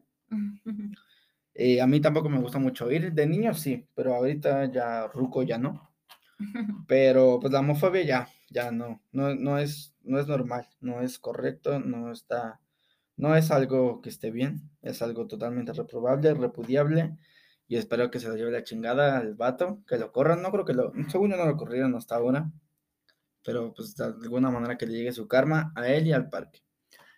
[1.53, 5.43] Eh, a mí tampoco me gusta mucho ir, de niño sí, pero ahorita ya ruco
[5.43, 5.91] ya no.
[6.89, 11.19] Pero pues la homofobia ya, ya no, no, no es, no es normal, no es
[11.19, 12.61] correcto, no está,
[13.19, 17.19] no es algo que esté bien, es algo totalmente reprobable, repudiable,
[17.69, 20.65] y espero que se lo lleve la chingada al vato, que lo corran, no creo
[20.65, 22.51] que lo, según yo no lo corrieron hasta ahora,
[23.45, 26.61] pero pues de alguna manera que le llegue su karma a él y al parque.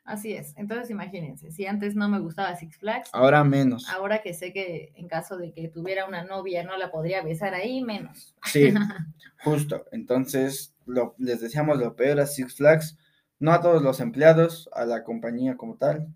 [0.04, 0.54] Así es.
[0.56, 4.92] Entonces imagínense, si antes no me gustaba Six Flags, Ahora menos, ahora que sé que
[4.94, 8.34] en caso de que tuviera una novia no la podría besar ahí, menos.
[8.44, 8.72] sí,
[9.44, 12.96] justo, entonces lo- les deseamos lo peor a Six Flags,
[13.38, 16.08] no a todos los empleados, a la compañía como tal.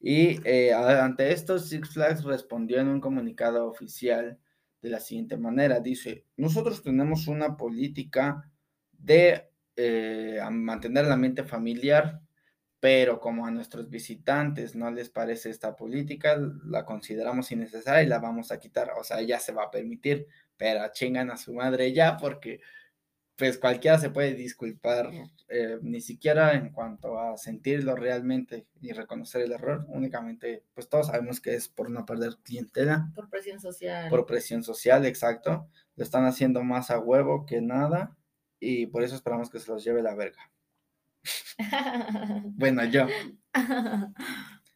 [0.00, 4.38] Y eh, ante esto, Six Flags respondió en un comunicado oficial
[4.80, 5.80] de la siguiente manera.
[5.80, 8.50] Dice, nosotros tenemos una política
[8.92, 12.20] de eh, mantener el ambiente familiar,
[12.80, 18.20] pero como a nuestros visitantes no les parece esta política, la consideramos innecesaria y la
[18.20, 18.92] vamos a quitar.
[18.98, 20.26] O sea, ya se va a permitir,
[20.56, 22.60] pero chingan a su madre ya porque
[23.40, 25.10] pues cualquiera se puede disculpar,
[25.48, 31.06] eh, ni siquiera en cuanto a sentirlo realmente y reconocer el error, únicamente, pues todos
[31.06, 33.10] sabemos que es por no perder clientela.
[33.14, 34.10] Por presión social.
[34.10, 35.66] Por presión social, exacto.
[35.96, 38.14] Lo están haciendo más a huevo que nada
[38.58, 40.52] y por eso esperamos que se los lleve la verga.
[42.44, 43.06] bueno, yo.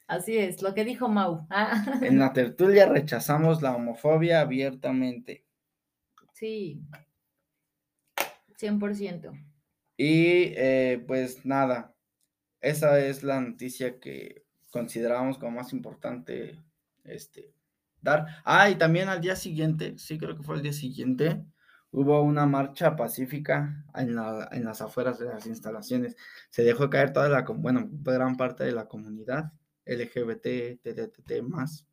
[0.07, 1.47] Así es, lo que dijo Mau.
[2.01, 5.45] en la tertulia rechazamos la homofobia abiertamente.
[6.33, 6.81] Sí,
[8.59, 9.33] 100%.
[9.97, 11.95] Y eh, pues nada,
[12.61, 16.61] esa es la noticia que consideramos como más importante
[17.05, 17.55] este,
[18.01, 18.27] dar.
[18.45, 21.45] Ah, y también al día siguiente, sí creo que fue el día siguiente,
[21.93, 24.19] hubo una marcha pacífica en,
[24.53, 26.17] en las afueras de las instalaciones.
[26.51, 29.53] Se dejó caer toda la, bueno, gran parte de la comunidad
[29.87, 31.87] LGBT, TTT más.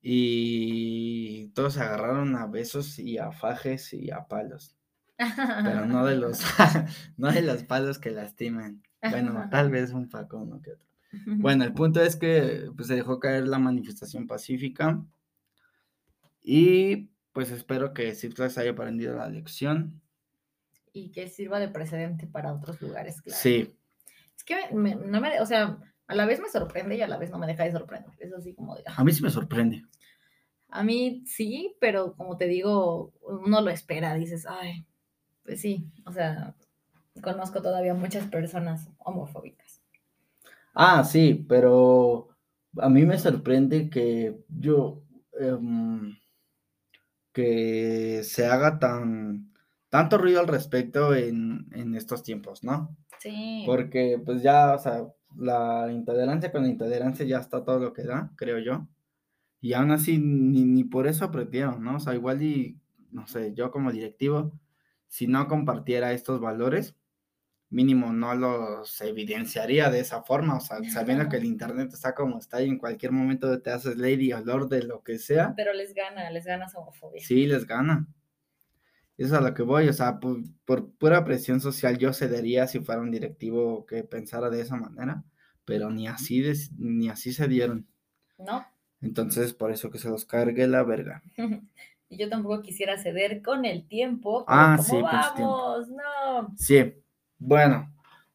[0.00, 4.77] Y todos se agarraron a besos y a fajes y a palos
[5.18, 6.40] pero no de los,
[7.16, 8.82] no de los palos que lastimen.
[9.10, 10.86] Bueno, tal vez un paco uno que otro.
[11.26, 15.02] Bueno, el punto es que pues, se dejó caer la manifestación pacífica
[16.42, 20.02] y pues espero que Six haya aprendido la lección.
[20.92, 23.38] Y que sirva de precedente para otros lugares, claro.
[23.40, 23.74] Sí.
[24.36, 27.30] Es que no me, o sea, a la vez me sorprende y a la vez
[27.30, 28.12] no me deja de sorprender.
[28.18, 28.82] Es así como de...
[28.86, 29.84] A mí sí me sorprende.
[30.68, 34.86] A mí sí, pero como te digo, uno lo espera, dices, ay,
[35.48, 36.54] pues sí, o sea,
[37.22, 39.80] conozco todavía muchas personas homofóbicas.
[40.74, 42.28] Ah, sí, pero
[42.76, 45.02] a mí me sorprende que yo,
[45.40, 46.18] em,
[47.32, 49.50] que se haga tan,
[49.88, 52.94] tanto ruido al respecto en, en, estos tiempos, ¿no?
[53.18, 53.62] Sí.
[53.64, 58.02] Porque pues ya, o sea, la intolerancia con la intolerancia ya está todo lo que
[58.02, 58.86] da, creo yo.
[59.62, 61.96] Y aún así, ni, ni por eso aprendieron, ¿no?
[61.96, 62.78] O sea, igual y,
[63.12, 64.52] no sé, yo como directivo,
[65.08, 66.96] si no compartiera estos valores,
[67.70, 72.38] mínimo no los evidenciaría de esa forma, o sea, sabiendo que el Internet está como
[72.38, 75.52] está y en cualquier momento te haces lady olor de lo que sea.
[75.56, 77.22] Pero les gana, les gana su homofobia.
[77.22, 78.06] Sí, les gana.
[79.18, 82.68] Eso es a lo que voy, o sea, por, por, pura presión social yo cedería
[82.68, 85.24] si fuera un directivo que pensara de esa manera,
[85.64, 86.42] pero ni así,
[86.78, 87.88] ni así se dieron.
[88.38, 88.64] No.
[89.00, 91.22] Entonces, por eso que se los cargue la verga.
[92.08, 94.44] y yo tampoco quisiera ceder con el tiempo.
[94.48, 95.88] Ah, sí, vamos?
[95.88, 96.54] No.
[96.56, 96.94] Sí,
[97.38, 97.92] bueno,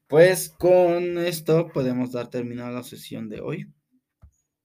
[0.07, 3.73] pues con esto podemos dar terminada la sesión de hoy.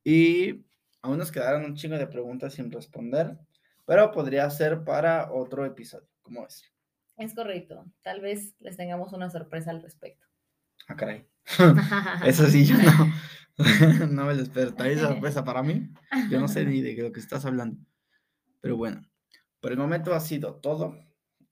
[0.04, 0.64] Y
[1.02, 3.38] aún nos quedaron un chingo de preguntas sin responder,
[3.86, 6.64] pero podría ser para otro episodio, ¿cómo es?
[7.16, 10.26] Es correcto, tal vez les tengamos una sorpresa al respecto.
[10.86, 11.26] Ah, caray.
[12.24, 13.12] Eso sí, yo no,
[14.10, 14.74] no me lo espero.
[14.74, 15.90] ¿Traes sorpresa para mí?
[16.30, 17.78] Yo no sé ni de lo que estás hablando.
[18.68, 19.00] Pero bueno,
[19.62, 20.94] por el momento ha sido todo.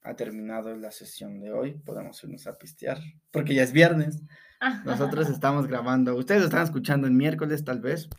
[0.02, 1.72] Ha terminado la sesión de hoy.
[1.72, 2.98] Podemos irnos a pistear
[3.30, 4.22] porque ya es viernes.
[4.84, 6.14] Nosotros estamos grabando.
[6.14, 8.10] Ustedes lo están escuchando en miércoles tal vez,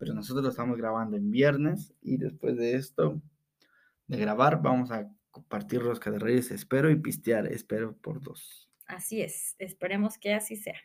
[0.00, 3.22] pero nosotros lo estamos grabando en viernes y después de esto,
[4.08, 6.50] de grabar, vamos a compartir rosca de reyes.
[6.50, 7.46] Espero y pistear.
[7.46, 8.68] Espero por dos.
[8.88, 9.54] Así es.
[9.60, 10.80] Esperemos que así sea.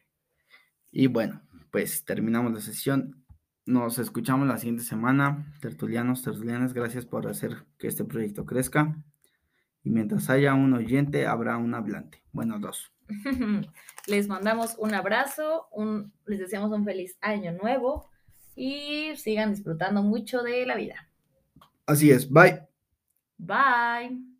[0.92, 1.42] Y bueno,
[1.72, 3.26] pues terminamos la sesión.
[3.70, 5.46] Nos escuchamos la siguiente semana.
[5.62, 8.98] Tertulianos, tertulianas, gracias por hacer que este proyecto crezca.
[9.84, 12.24] Y mientras haya un oyente, habrá un hablante.
[12.32, 12.92] Bueno, dos.
[14.08, 18.10] Les mandamos un abrazo, un, les deseamos un feliz año nuevo
[18.56, 21.08] y sigan disfrutando mucho de la vida.
[21.86, 22.68] Así es, bye.
[23.38, 24.39] Bye.